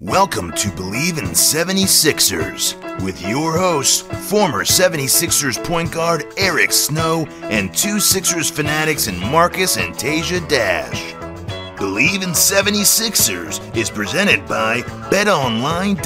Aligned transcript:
Welcome 0.00 0.52
to 0.52 0.68
Bleav 0.68 1.18
in 1.18 1.30
76ers 1.30 3.02
with 3.02 3.20
your 3.20 3.58
hosts, 3.58 4.02
former 4.30 4.62
76ers 4.62 5.64
point 5.64 5.90
guard 5.90 6.24
Eric 6.36 6.70
Snow 6.70 7.26
and 7.42 7.74
two 7.74 7.98
Sixers 7.98 8.48
fanatics 8.48 9.08
in 9.08 9.18
Marcus 9.18 9.76
and 9.76 9.92
Tasia 9.92 10.48
Dash. 10.48 11.14
Bleav 11.78 12.22
in 12.22 12.30
76ers 12.30 13.76
is 13.76 13.90
presented 13.90 14.46
by 14.46 14.82
betonline.ag. 15.10 15.98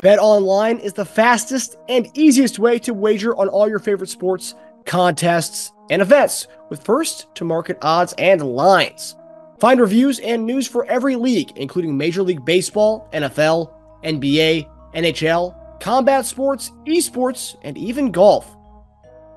BetOnline 0.00 0.80
is 0.80 0.94
the 0.94 1.04
fastest 1.04 1.76
and 1.90 2.08
easiest 2.14 2.58
way 2.58 2.78
to 2.78 2.94
wager 2.94 3.36
on 3.36 3.48
all 3.48 3.68
your 3.68 3.80
favorite 3.80 4.08
sports, 4.08 4.54
contests, 4.86 5.72
and 5.90 6.00
events 6.00 6.48
with 6.70 6.82
first 6.82 7.26
to 7.34 7.44
market 7.44 7.76
odds 7.82 8.14
and 8.16 8.40
lines. 8.40 9.14
Find 9.58 9.80
reviews 9.80 10.18
and 10.18 10.44
news 10.44 10.66
for 10.66 10.84
every 10.86 11.16
league, 11.16 11.56
including 11.56 11.96
Major 11.96 12.22
League 12.22 12.44
Baseball, 12.44 13.08
NFL, 13.12 13.72
NBA, 14.04 14.68
NHL, 14.94 15.80
combat 15.80 16.26
sports, 16.26 16.72
esports, 16.86 17.56
and 17.62 17.78
even 17.78 18.10
golf. 18.10 18.54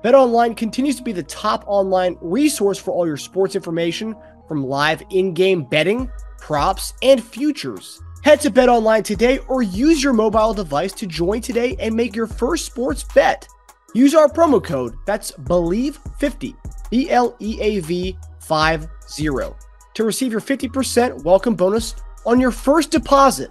BetOnline 0.04 0.56
continues 0.56 0.96
to 0.96 1.02
be 1.02 1.12
the 1.12 1.22
top 1.22 1.64
online 1.66 2.16
resource 2.20 2.78
for 2.78 2.92
all 2.92 3.06
your 3.06 3.16
sports 3.16 3.54
information 3.54 4.14
from 4.48 4.66
live 4.66 5.02
in-game 5.10 5.64
betting, 5.64 6.10
props, 6.38 6.92
and 7.02 7.22
futures. 7.22 8.00
Head 8.22 8.40
to 8.42 8.50
BetOnline 8.50 9.04
today 9.04 9.38
or 9.48 9.62
use 9.62 10.02
your 10.02 10.12
mobile 10.12 10.52
device 10.52 10.92
to 10.94 11.06
join 11.06 11.40
today 11.40 11.76
and 11.78 11.94
make 11.94 12.14
your 12.14 12.26
first 12.26 12.66
sports 12.66 13.04
bet. 13.14 13.46
Use 13.94 14.14
our 14.14 14.28
promo 14.28 14.62
code, 14.62 14.94
that's 15.06 15.32
BLEAV50, 15.32 16.56
B 16.90 17.10
L 17.10 17.36
E 17.40 17.58
A 17.60 17.80
V 17.80 18.18
50 18.40 19.69
to 19.94 20.04
receive 20.04 20.32
your 20.32 20.40
50% 20.40 21.24
welcome 21.24 21.54
bonus 21.54 21.94
on 22.26 22.40
your 22.40 22.50
first 22.50 22.90
deposit. 22.90 23.50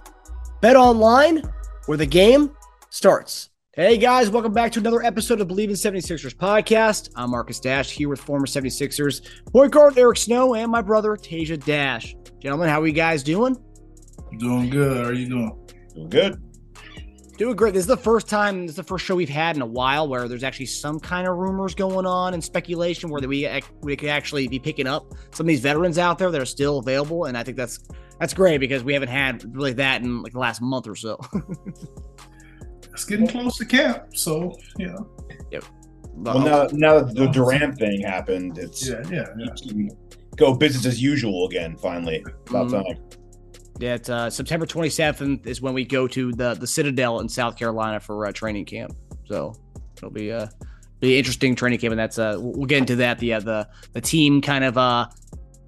Bet 0.60 0.76
online 0.76 1.42
where 1.86 1.98
the 1.98 2.06
game 2.06 2.50
starts. 2.90 3.50
Hey 3.72 3.96
guys, 3.96 4.30
welcome 4.30 4.52
back 4.52 4.72
to 4.72 4.80
another 4.80 5.02
episode 5.02 5.40
of 5.40 5.48
Bleav 5.48 5.64
in 5.64 5.70
76ers 5.70 6.34
podcast. 6.34 7.10
I'm 7.14 7.30
Marcus 7.30 7.60
Dash 7.60 7.90
here 7.90 8.08
with 8.08 8.20
former 8.20 8.46
76ers 8.46 9.26
point 9.52 9.72
guard 9.72 9.96
Eric 9.96 10.18
Snow 10.18 10.54
and 10.54 10.70
my 10.70 10.82
brother 10.82 11.16
Tasia 11.16 11.62
Dash. 11.64 12.14
Gentlemen, 12.40 12.68
how 12.68 12.82
are 12.82 12.86
you 12.86 12.92
guys 12.92 13.22
doing? 13.22 13.56
Doing 14.38 14.70
good. 14.70 15.04
How 15.04 15.10
are 15.10 15.14
you 15.14 15.28
doing? 15.28 15.66
Doing 15.94 16.08
good. 16.08 16.42
Doing 17.40 17.56
great. 17.56 17.72
This 17.72 17.84
is 17.84 17.86
the 17.86 17.96
first 17.96 18.28
time, 18.28 18.66
this 18.66 18.72
is 18.72 18.76
the 18.76 18.82
first 18.82 19.06
show 19.06 19.16
we've 19.16 19.26
had 19.26 19.56
in 19.56 19.62
a 19.62 19.66
while 19.66 20.06
where 20.06 20.28
there's 20.28 20.44
actually 20.44 20.66
some 20.66 21.00
kind 21.00 21.26
of 21.26 21.38
rumors 21.38 21.74
going 21.74 22.04
on 22.04 22.34
and 22.34 22.44
speculation 22.44 23.08
where 23.08 23.26
we 23.26 23.48
we 23.80 23.96
could 23.96 24.10
actually 24.10 24.46
be 24.46 24.58
picking 24.58 24.86
up 24.86 25.14
some 25.30 25.44
of 25.44 25.48
these 25.48 25.60
veterans 25.60 25.96
out 25.96 26.18
there 26.18 26.30
that 26.30 26.38
are 26.38 26.44
still 26.44 26.80
available, 26.80 27.24
and 27.24 27.38
I 27.38 27.42
think 27.42 27.56
that's 27.56 27.88
that's 28.18 28.34
great 28.34 28.58
because 28.58 28.84
we 28.84 28.92
haven't 28.92 29.08
had 29.08 29.56
really 29.56 29.72
that 29.72 30.02
in 30.02 30.22
like 30.22 30.34
the 30.34 30.38
last 30.38 30.60
month 30.60 30.86
or 30.86 30.94
so. 30.94 31.18
it's 32.92 33.06
getting 33.06 33.26
close 33.26 33.56
to 33.56 33.64
camp, 33.64 34.14
so 34.14 34.54
yeah. 34.76 34.88
know. 34.88 35.10
Yep. 35.50 35.64
Well, 36.16 36.40
now, 36.40 36.68
now 36.72 37.00
that 37.00 37.14
the 37.14 37.26
Durant 37.28 37.78
thing 37.78 38.02
happened, 38.02 38.58
it's 38.58 38.86
yeah, 38.86 39.00
yeah, 39.10 39.28
yeah. 39.38 39.88
go 40.36 40.54
business 40.54 40.84
as 40.84 41.02
usual 41.02 41.46
again. 41.46 41.78
Finally, 41.78 42.22
about 42.48 42.66
mm-hmm. 42.66 42.82
time. 42.82 43.19
That 43.80 44.10
uh, 44.10 44.28
September 44.28 44.66
27th 44.66 45.46
is 45.46 45.62
when 45.62 45.72
we 45.72 45.86
go 45.86 46.06
to 46.06 46.32
the 46.32 46.52
the 46.52 46.66
Citadel 46.66 47.20
in 47.20 47.28
South 47.28 47.56
Carolina 47.56 47.98
for 47.98 48.26
uh, 48.26 48.32
training 48.32 48.66
camp. 48.66 48.94
So 49.24 49.54
it'll 49.96 50.10
be 50.10 50.28
a 50.28 50.38
uh, 50.40 50.48
be 51.00 51.16
interesting 51.16 51.54
training 51.54 51.78
camp, 51.78 51.92
and 51.92 51.98
that's 51.98 52.18
uh 52.18 52.36
we'll 52.38 52.66
get 52.66 52.78
into 52.78 52.96
that. 52.96 53.18
The 53.18 53.34
uh, 53.34 53.40
the 53.40 53.68
the 53.94 54.00
team 54.02 54.42
kind 54.42 54.64
of 54.64 54.76
uh, 54.76 55.06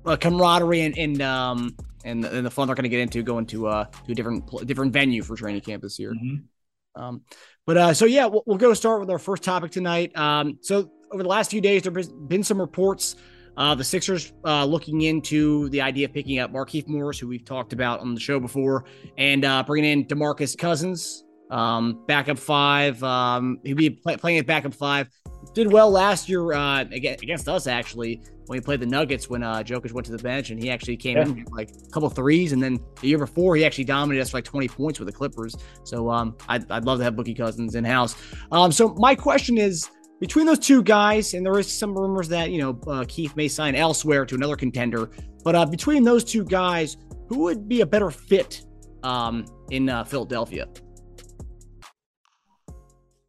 uh 0.04 0.16
camaraderie 0.16 0.82
and 0.82 0.98
and 0.98 1.22
um 1.22 1.76
and 2.04 2.22
the, 2.22 2.36
and 2.36 2.44
the 2.44 2.50
fun 2.50 2.66
they're 2.66 2.74
going 2.74 2.82
to 2.82 2.90
get 2.90 3.00
into 3.00 3.22
going 3.22 3.46
to 3.46 3.68
uh 3.68 3.84
to 3.84 4.12
a 4.12 4.14
different 4.14 4.66
different 4.66 4.92
venue 4.92 5.22
for 5.22 5.34
training 5.34 5.62
camp 5.62 5.82
this 5.82 5.98
year. 5.98 6.12
Mm-hmm. 6.12 7.02
Um, 7.02 7.22
but 7.64 7.76
uh, 7.78 7.94
so 7.94 8.04
yeah, 8.04 8.26
we'll, 8.26 8.42
we'll 8.44 8.58
go 8.58 8.74
start 8.74 9.00
with 9.00 9.08
our 9.08 9.18
first 9.18 9.42
topic 9.42 9.70
tonight. 9.70 10.14
Um, 10.18 10.58
so 10.60 10.90
over 11.10 11.22
the 11.22 11.28
last 11.28 11.50
few 11.50 11.62
days, 11.62 11.82
there's 11.82 12.08
been 12.08 12.44
some 12.44 12.60
reports 12.60 13.16
uh, 13.56 13.74
the 13.74 13.84
Sixers 13.84 14.32
uh, 14.44 14.64
looking 14.64 15.02
into 15.02 15.68
the 15.70 15.80
idea 15.80 16.06
of 16.06 16.12
picking 16.12 16.38
up 16.38 16.52
Markieff 16.52 16.88
Morris, 16.88 17.18
who 17.18 17.28
we've 17.28 17.44
talked 17.44 17.72
about 17.72 18.00
on 18.00 18.14
the 18.14 18.20
show 18.20 18.40
before, 18.40 18.84
and 19.18 19.44
uh, 19.44 19.62
bringing 19.62 19.90
in 19.90 20.04
Demarcus 20.06 20.56
Cousins, 20.56 21.24
um, 21.50 22.02
backup 22.06 22.38
five. 22.38 23.02
Um, 23.02 23.58
he'll 23.64 23.76
be 23.76 23.90
play- 23.90 24.16
playing 24.16 24.38
at 24.38 24.46
backup 24.46 24.74
five. 24.74 25.08
Did 25.54 25.70
well 25.70 25.90
last 25.90 26.28
year 26.28 26.52
uh, 26.52 26.80
against 26.80 27.48
us 27.48 27.66
actually 27.66 28.22
when 28.46 28.58
he 28.58 28.60
played 28.64 28.80
the 28.80 28.86
Nuggets 28.86 29.28
when 29.28 29.42
uh, 29.42 29.62
Jokic 29.62 29.92
went 29.92 30.06
to 30.06 30.12
the 30.12 30.22
bench 30.22 30.50
and 30.50 30.62
he 30.62 30.70
actually 30.70 30.96
came 30.96 31.16
yeah. 31.16 31.24
in 31.24 31.44
like 31.50 31.70
a 31.70 31.90
couple 31.90 32.08
threes 32.08 32.52
and 32.52 32.62
then 32.62 32.78
the 33.00 33.08
year 33.08 33.18
before 33.18 33.56
he 33.56 33.64
actually 33.64 33.84
dominated 33.84 34.22
us 34.22 34.30
for 34.30 34.38
like 34.38 34.44
20 34.44 34.68
points 34.68 34.98
with 34.98 35.06
the 35.06 35.12
Clippers. 35.12 35.56
So 35.84 36.10
um, 36.10 36.36
I'd, 36.48 36.70
I'd 36.70 36.84
love 36.84 36.98
to 36.98 37.04
have 37.04 37.14
Boogie 37.14 37.36
Cousins 37.36 37.74
in 37.74 37.84
house. 37.84 38.16
Um, 38.50 38.72
so 38.72 38.94
my 38.94 39.14
question 39.14 39.58
is 39.58 39.90
between 40.22 40.46
those 40.46 40.60
two 40.60 40.84
guys, 40.84 41.34
and 41.34 41.44
there 41.44 41.58
is 41.58 41.66
some 41.66 41.98
rumors 41.98 42.28
that 42.28 42.52
you 42.52 42.58
know 42.58 42.78
uh, 42.86 43.04
Keith 43.08 43.34
may 43.34 43.48
sign 43.48 43.74
elsewhere 43.74 44.24
to 44.24 44.36
another 44.36 44.54
contender. 44.54 45.10
But 45.42 45.56
uh, 45.56 45.66
between 45.66 46.04
those 46.04 46.22
two 46.22 46.44
guys, 46.44 46.96
who 47.28 47.40
would 47.40 47.68
be 47.68 47.80
a 47.80 47.86
better 47.86 48.08
fit 48.08 48.64
um, 49.02 49.44
in 49.72 49.88
uh, 49.88 50.04
Philadelphia? 50.04 50.68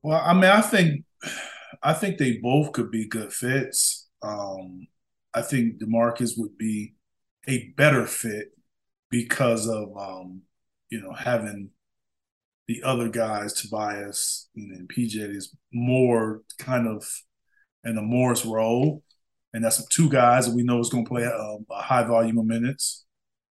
Well, 0.03 0.21
I 0.23 0.33
mean, 0.33 0.43
I 0.43 0.61
think 0.61 1.03
I 1.81 1.93
think 1.93 2.19
they 2.19 2.37
both 2.37 2.73
could 2.73 2.91
be 2.91 3.07
good 3.07 3.33
fits. 3.33 4.07
Um, 4.21 4.85
I 5.33 5.41
think 5.41 5.79
Demarcus 5.81 6.37
would 6.37 6.59
be 6.59 6.93
a 7.47 7.69
better 7.75 8.05
fit 8.05 8.51
because 9.09 9.67
of 9.67 9.97
um, 9.97 10.43
you 10.91 11.01
know 11.01 11.13
having 11.13 11.71
the 12.67 12.81
other 12.83 13.09
guys, 13.09 13.53
Tobias 13.53 14.49
and 14.55 14.89
PJ, 14.89 15.15
is 15.35 15.55
more 15.73 16.41
kind 16.57 16.87
of 16.87 17.05
in 17.83 17.97
a 17.97 18.01
Morris 18.01 18.45
role. 18.45 19.03
And 19.53 19.63
that's 19.63 19.85
two 19.87 20.09
guys 20.09 20.47
that 20.47 20.55
we 20.55 20.63
know 20.63 20.79
is 20.79 20.89
going 20.89 21.05
to 21.05 21.09
play 21.09 21.23
a, 21.23 21.29
a, 21.29 21.81
high 21.81 22.03
volume 22.03 22.39
of 22.39 22.45
minutes, 22.45 23.05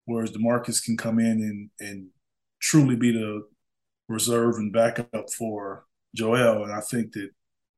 whereas 0.06 0.32
Demarcus 0.32 0.84
can 0.84 0.96
come 0.96 1.20
in 1.20 1.70
and, 1.80 1.90
and 1.90 2.08
truly 2.60 2.96
be 2.96 3.12
the 3.12 3.44
reserve 4.08 4.56
and 4.58 4.72
backup 4.72 5.32
for 5.38 5.86
Joel. 6.16 6.64
And 6.64 6.74
I 6.74 6.82
think 6.82 7.14
that 7.14 7.30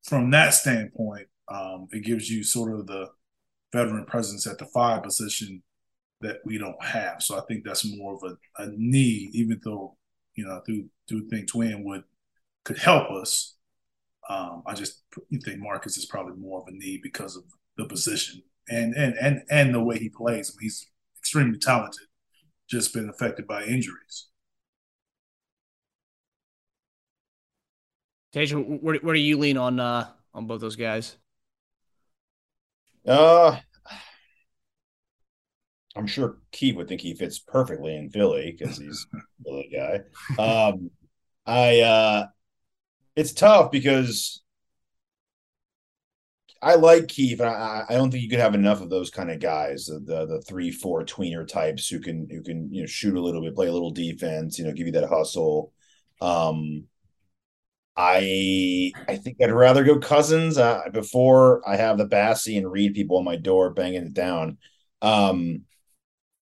from 0.04 0.30
that 0.32 0.52
standpoint, 0.54 1.28
um, 1.48 1.88
it 1.92 2.04
gives 2.04 2.28
you 2.28 2.44
sort 2.44 2.78
of 2.78 2.86
the 2.86 3.08
veteran 3.72 4.04
presence 4.04 4.46
at 4.46 4.58
the 4.58 4.66
five 4.66 5.02
position 5.02 5.62
that 6.20 6.38
we 6.44 6.58
don't 6.58 6.82
have. 6.82 7.22
So 7.22 7.38
I 7.38 7.42
think 7.48 7.64
that's 7.64 7.86
more 7.96 8.14
of 8.14 8.22
a, 8.24 8.62
a 8.62 8.70
need, 8.76 9.34
even 9.34 9.60
though 9.64 9.96
you 10.34 10.44
know, 10.44 10.60
do 10.66 10.86
do 11.06 11.28
think 11.28 11.48
Twin 11.48 11.84
would 11.84 12.04
could 12.64 12.78
help 12.78 13.10
us. 13.10 13.56
Um, 14.28 14.62
I 14.66 14.74
just 14.74 15.02
think 15.44 15.58
Marcus 15.58 15.96
is 15.96 16.06
probably 16.06 16.36
more 16.36 16.60
of 16.60 16.68
a 16.68 16.72
need 16.72 17.00
because 17.02 17.36
of 17.36 17.44
the 17.76 17.84
position 17.86 18.42
and 18.68 18.94
and 18.94 19.14
and 19.14 19.42
and 19.50 19.74
the 19.74 19.82
way 19.82 19.98
he 19.98 20.08
plays. 20.08 20.50
I 20.50 20.52
mean, 20.52 20.66
he's 20.66 20.88
extremely 21.18 21.58
talented, 21.58 22.06
just 22.68 22.94
been 22.94 23.08
affected 23.08 23.46
by 23.46 23.64
injuries. 23.64 24.28
Tasia, 28.32 28.80
where, 28.80 28.96
where 28.96 29.14
do 29.14 29.20
you 29.20 29.36
lean 29.38 29.56
on 29.56 29.80
uh, 29.80 30.08
on 30.32 30.46
both 30.46 30.60
those 30.60 30.76
guys? 30.76 31.16
Uh, 33.06 33.58
I'm 35.96 36.06
sure 36.06 36.38
Keith 36.52 36.76
would 36.76 36.88
think 36.88 37.00
he 37.00 37.14
fits 37.14 37.38
perfectly 37.38 37.96
in 37.96 38.10
Philly 38.10 38.56
because 38.56 38.78
he's 38.78 39.06
a 39.14 39.44
Philly 39.44 39.70
guy. 39.72 40.42
Um, 40.42 40.90
I 41.46 41.80
uh, 41.80 42.26
it's 43.16 43.32
tough 43.32 43.70
because 43.70 44.42
I 46.62 46.74
like 46.74 47.08
Keith. 47.08 47.40
I, 47.40 47.84
I 47.88 47.94
don't 47.94 48.10
think 48.10 48.22
you 48.22 48.28
could 48.28 48.38
have 48.38 48.54
enough 48.54 48.82
of 48.82 48.90
those 48.90 49.10
kind 49.10 49.30
of 49.30 49.40
guys, 49.40 49.86
the, 49.86 49.98
the 50.00 50.26
the 50.26 50.42
three 50.42 50.70
four 50.70 51.04
tweener 51.04 51.46
types 51.46 51.88
who 51.88 52.00
can 52.00 52.28
who 52.30 52.42
can 52.42 52.72
you 52.72 52.82
know 52.82 52.86
shoot 52.86 53.16
a 53.16 53.20
little 53.20 53.40
bit, 53.42 53.54
play 53.54 53.66
a 53.68 53.72
little 53.72 53.90
defense, 53.90 54.58
you 54.58 54.64
know, 54.66 54.72
give 54.72 54.86
you 54.86 54.92
that 54.92 55.08
hustle. 55.08 55.72
Um, 56.20 56.84
I 57.96 58.92
I 59.08 59.16
think 59.16 59.38
I'd 59.42 59.50
rather 59.52 59.84
go 59.84 59.98
Cousins 59.98 60.58
uh, 60.58 60.82
before 60.92 61.62
I 61.68 61.76
have 61.76 61.98
the 61.98 62.06
Bassey 62.06 62.56
and 62.58 62.70
Reed 62.70 62.94
people 62.94 63.16
on 63.18 63.24
my 63.24 63.36
door 63.36 63.70
banging 63.70 64.04
it 64.06 64.14
down. 64.14 64.58
Um, 65.02 65.64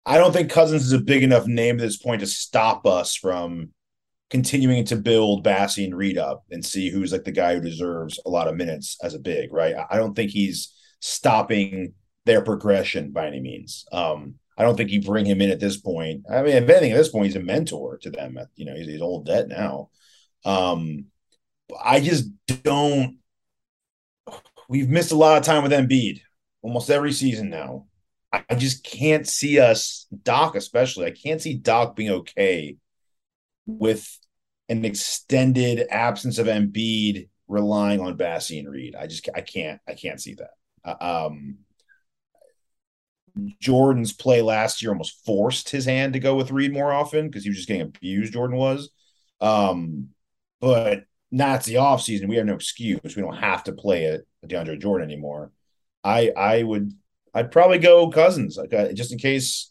I 0.08 0.16
don't 0.16 0.32
think 0.32 0.50
Cousins 0.50 0.86
is 0.86 0.92
a 0.92 0.98
big 0.98 1.22
enough 1.22 1.46
name 1.46 1.76
at 1.76 1.82
this 1.82 1.98
point 1.98 2.20
to 2.20 2.26
stop 2.26 2.86
us 2.86 3.14
from 3.14 3.72
continuing 4.30 4.86
to 4.86 4.96
build 4.96 5.44
Bassey 5.44 5.84
and 5.84 5.94
Reed 5.94 6.16
up 6.16 6.44
and 6.50 6.64
see 6.64 6.90
who's 6.90 7.12
like 7.12 7.24
the 7.24 7.30
guy 7.30 7.54
who 7.54 7.60
deserves 7.60 8.18
a 8.24 8.30
lot 8.30 8.48
of 8.48 8.56
minutes 8.56 8.96
as 9.02 9.12
a 9.12 9.18
big, 9.18 9.52
right? 9.52 9.74
I 9.90 9.98
don't 9.98 10.14
think 10.14 10.30
he's 10.30 10.74
stopping 11.00 11.92
their 12.24 12.40
progression 12.40 13.12
by 13.12 13.26
any 13.26 13.40
means. 13.40 13.84
Um, 13.92 14.36
I 14.56 14.62
don't 14.62 14.76
think 14.76 14.90
you 14.90 15.02
bring 15.02 15.26
him 15.26 15.42
in 15.42 15.50
at 15.50 15.60
this 15.60 15.76
point. 15.76 16.24
I 16.30 16.40
mean, 16.40 16.56
if 16.56 16.68
anything, 16.70 16.92
at 16.92 16.96
this 16.96 17.10
point, 17.10 17.26
he's 17.26 17.36
a 17.36 17.40
mentor 17.40 17.98
to 17.98 18.10
them. 18.10 18.38
You 18.56 18.64
know, 18.64 18.74
he's, 18.74 18.86
he's 18.86 19.02
old 19.02 19.26
debt 19.26 19.48
now. 19.48 19.90
Um, 20.46 21.06
I 21.84 22.00
just 22.00 22.30
don't. 22.62 23.18
We've 24.70 24.88
missed 24.88 25.12
a 25.12 25.16
lot 25.16 25.36
of 25.36 25.44
time 25.44 25.62
with 25.62 25.72
Embiid 25.72 26.22
almost 26.62 26.88
every 26.88 27.12
season 27.12 27.50
now. 27.50 27.87
I 28.32 28.54
just 28.56 28.84
can't 28.84 29.26
see 29.26 29.58
us, 29.58 30.06
Doc 30.22 30.54
especially. 30.54 31.06
I 31.06 31.12
can't 31.12 31.40
see 31.40 31.54
Doc 31.54 31.96
being 31.96 32.10
okay 32.10 32.76
with 33.66 34.18
an 34.68 34.84
extended 34.84 35.86
absence 35.90 36.38
of 36.38 36.46
Embiid 36.46 37.28
relying 37.46 38.00
on 38.00 38.18
Bassey 38.18 38.58
and 38.58 38.70
Reed. 38.70 38.94
I 38.94 39.06
just 39.06 39.28
I 39.34 39.40
can't 39.40 39.80
I 39.88 39.94
can't 39.94 40.20
see 40.20 40.34
that. 40.34 40.50
Uh, 40.84 41.26
um, 41.28 41.58
Jordan's 43.60 44.12
play 44.12 44.42
last 44.42 44.82
year 44.82 44.90
almost 44.90 45.24
forced 45.24 45.70
his 45.70 45.84
hand 45.84 46.12
to 46.12 46.20
go 46.20 46.34
with 46.34 46.50
Reed 46.50 46.72
more 46.72 46.92
often 46.92 47.28
because 47.28 47.44
he 47.44 47.50
was 47.50 47.56
just 47.56 47.68
getting 47.68 47.82
abused. 47.82 48.32
Jordan 48.32 48.56
was, 48.56 48.90
um, 49.40 50.08
but 50.60 51.04
now 51.30 51.54
it's 51.54 51.66
the 51.66 51.76
off 51.78 52.02
season. 52.02 52.28
We 52.28 52.36
have 52.36 52.46
no 52.46 52.54
excuse. 52.54 53.00
We 53.16 53.22
don't 53.22 53.36
have 53.36 53.64
to 53.64 53.72
play 53.72 54.04
it 54.04 54.26
DeAndre 54.46 54.80
Jordan 54.80 55.08
anymore. 55.08 55.52
I 56.04 56.30
I 56.36 56.62
would 56.62 56.92
I'd 57.38 57.52
probably 57.52 57.78
go 57.78 58.10
Cousins 58.10 58.56
like 58.56 58.74
uh, 58.74 58.92
just 58.92 59.12
in 59.12 59.18
case 59.18 59.70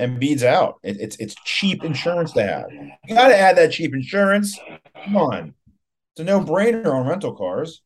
Embiid's 0.00 0.42
out. 0.42 0.80
It, 0.82 0.96
it's 1.00 1.16
it's 1.16 1.36
cheap 1.44 1.84
insurance 1.84 2.32
to 2.32 2.42
have. 2.42 2.66
You 3.06 3.14
got 3.14 3.28
to 3.28 3.38
add 3.38 3.56
that 3.56 3.70
cheap 3.70 3.94
insurance. 3.94 4.58
Come 5.04 5.16
on, 5.16 5.54
it's 6.12 6.20
a 6.20 6.24
no 6.24 6.40
brainer 6.40 6.92
on 6.92 7.06
rental 7.06 7.36
cars. 7.36 7.82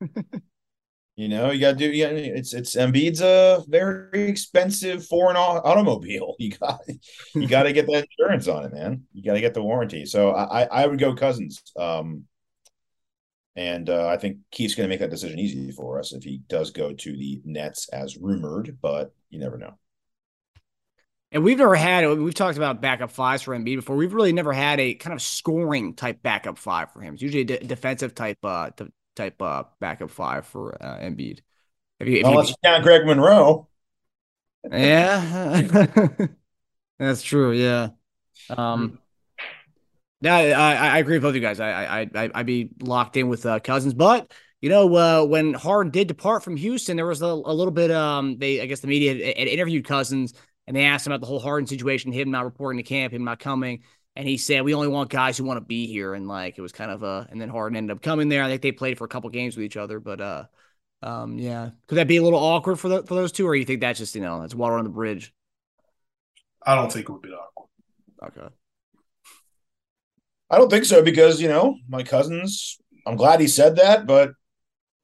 you 1.16 1.28
know, 1.28 1.52
you 1.52 1.60
got 1.60 1.72
to 1.72 1.76
do. 1.76 1.90
Yeah, 1.90 2.08
it's 2.08 2.54
it's 2.54 2.74
Embiid's 2.74 3.20
a 3.20 3.62
very 3.68 4.28
expensive 4.28 5.06
foreign 5.06 5.36
automobile. 5.36 6.34
You 6.40 6.56
got 6.56 6.80
you 7.34 7.46
got 7.46 7.64
to 7.64 7.72
get 7.72 7.86
that 7.86 8.06
insurance 8.10 8.48
on 8.48 8.64
it, 8.64 8.72
man. 8.72 9.04
You 9.12 9.22
got 9.22 9.34
to 9.34 9.40
get 9.40 9.54
the 9.54 9.62
warranty. 9.62 10.06
So 10.06 10.32
I 10.32 10.64
I 10.64 10.86
would 10.88 10.98
go 10.98 11.14
Cousins. 11.14 11.62
Um, 11.76 12.24
and 13.58 13.90
uh, 13.90 14.06
I 14.06 14.16
think 14.16 14.38
Keith's 14.52 14.76
going 14.76 14.88
to 14.88 14.92
make 14.92 15.00
that 15.00 15.10
decision 15.10 15.40
easy 15.40 15.72
for 15.72 15.98
us 15.98 16.12
if 16.12 16.22
he 16.22 16.38
does 16.48 16.70
go 16.70 16.92
to 16.92 17.16
the 17.16 17.42
Nets 17.44 17.88
as 17.88 18.16
rumored, 18.16 18.78
but 18.80 19.12
you 19.30 19.40
never 19.40 19.58
know. 19.58 19.74
And 21.32 21.42
we've 21.42 21.58
never 21.58 21.74
had 21.74 22.06
we've 22.06 22.34
talked 22.34 22.56
about 22.56 22.80
backup 22.80 23.10
fives 23.10 23.42
for 23.42 23.58
Embiid 23.58 23.76
before. 23.76 23.96
We've 23.96 24.14
really 24.14 24.32
never 24.32 24.52
had 24.52 24.78
a 24.78 24.94
kind 24.94 25.12
of 25.12 25.20
scoring 25.20 25.94
type 25.94 26.22
backup 26.22 26.56
five 26.56 26.92
for 26.92 27.00
him. 27.00 27.14
It's 27.14 27.22
usually 27.22 27.42
a 27.42 27.58
defensive 27.64 28.14
type 28.14 28.38
uh 28.44 28.70
type 29.16 29.42
uh 29.42 29.64
backup 29.80 30.10
five 30.10 30.46
for 30.46 30.80
uh, 30.80 30.98
Embiid. 31.00 31.40
If 31.98 32.06
you, 32.08 32.18
if 32.18 32.26
Unless 32.26 32.50
you, 32.50 32.54
you 32.62 32.70
count 32.70 32.84
Greg 32.84 33.04
Monroe. 33.06 33.68
Yeah, 34.70 35.58
that's 36.98 37.22
true. 37.22 37.52
Yeah. 37.52 37.88
Um. 38.48 39.00
Yeah, 40.20 40.36
I, 40.36 40.74
I 40.74 40.98
agree 40.98 41.14
with 41.14 41.22
both 41.22 41.30
of 41.30 41.36
you 41.36 41.40
guys. 41.40 41.60
I 41.60 42.02
I 42.02 42.10
I 42.14 42.38
would 42.38 42.46
be 42.46 42.70
locked 42.80 43.16
in 43.16 43.28
with 43.28 43.46
uh, 43.46 43.60
Cousins, 43.60 43.94
but 43.94 44.32
you 44.60 44.68
know 44.68 44.94
uh, 44.94 45.24
when 45.24 45.54
Harden 45.54 45.92
did 45.92 46.08
depart 46.08 46.42
from 46.42 46.56
Houston, 46.56 46.96
there 46.96 47.06
was 47.06 47.22
a, 47.22 47.26
a 47.26 47.54
little 47.54 47.70
bit. 47.70 47.90
Um, 47.90 48.38
they 48.38 48.60
I 48.60 48.66
guess 48.66 48.80
the 48.80 48.88
media 48.88 49.14
had, 49.14 49.38
had 49.38 49.48
interviewed 49.48 49.84
Cousins 49.84 50.34
and 50.68 50.76
they 50.76 50.84
asked 50.84 51.06
him 51.06 51.12
about 51.12 51.22
the 51.22 51.26
whole 51.26 51.40
Harden 51.40 51.66
situation, 51.66 52.12
him 52.12 52.30
not 52.30 52.44
reporting 52.44 52.76
to 52.76 52.82
camp, 52.82 53.14
him 53.14 53.24
not 53.24 53.38
coming. 53.38 53.82
And 54.14 54.28
he 54.28 54.36
said, 54.36 54.64
We 54.64 54.74
only 54.74 54.88
want 54.88 55.08
guys 55.08 55.38
who 55.38 55.44
want 55.44 55.56
to 55.56 55.64
be 55.64 55.86
here. 55.86 56.12
And 56.12 56.28
like 56.28 56.58
it 56.58 56.60
was 56.60 56.72
kind 56.72 56.90
of 56.90 57.02
a 57.02 57.26
and 57.30 57.40
then 57.40 57.48
Harden 57.48 57.76
ended 57.76 57.96
up 57.96 58.02
coming 58.02 58.28
there. 58.28 58.42
I 58.42 58.48
think 58.48 58.60
they 58.60 58.72
played 58.72 58.98
for 58.98 59.04
a 59.04 59.08
couple 59.08 59.30
games 59.30 59.56
with 59.56 59.64
each 59.64 59.78
other. 59.78 59.98
But 59.98 60.20
uh 60.20 60.44
um 61.02 61.38
yeah. 61.38 61.70
Could 61.86 61.96
that 61.96 62.06
be 62.06 62.18
a 62.18 62.22
little 62.22 62.38
awkward 62.38 62.78
for 62.78 62.88
the, 62.90 63.02
for 63.04 63.14
those 63.14 63.32
two, 63.32 63.46
or 63.46 63.56
you 63.56 63.64
think 63.64 63.80
that's 63.80 63.98
just, 63.98 64.14
you 64.14 64.20
know, 64.20 64.42
it's 64.42 64.54
water 64.54 64.76
on 64.76 64.84
the 64.84 64.90
bridge? 64.90 65.32
I 66.66 66.74
don't 66.74 66.92
think 66.92 67.08
it 67.08 67.12
would 67.12 67.22
be 67.22 67.30
awkward. 67.30 67.68
Okay. 68.22 68.48
I 70.50 70.58
don't 70.58 70.70
think 70.70 70.84
so 70.84 71.02
because, 71.02 71.40
you 71.40 71.48
know, 71.48 71.76
my 71.88 72.02
cousins, 72.02 72.78
I'm 73.06 73.16
glad 73.16 73.40
he 73.40 73.48
said 73.48 73.76
that, 73.76 74.06
but 74.06 74.32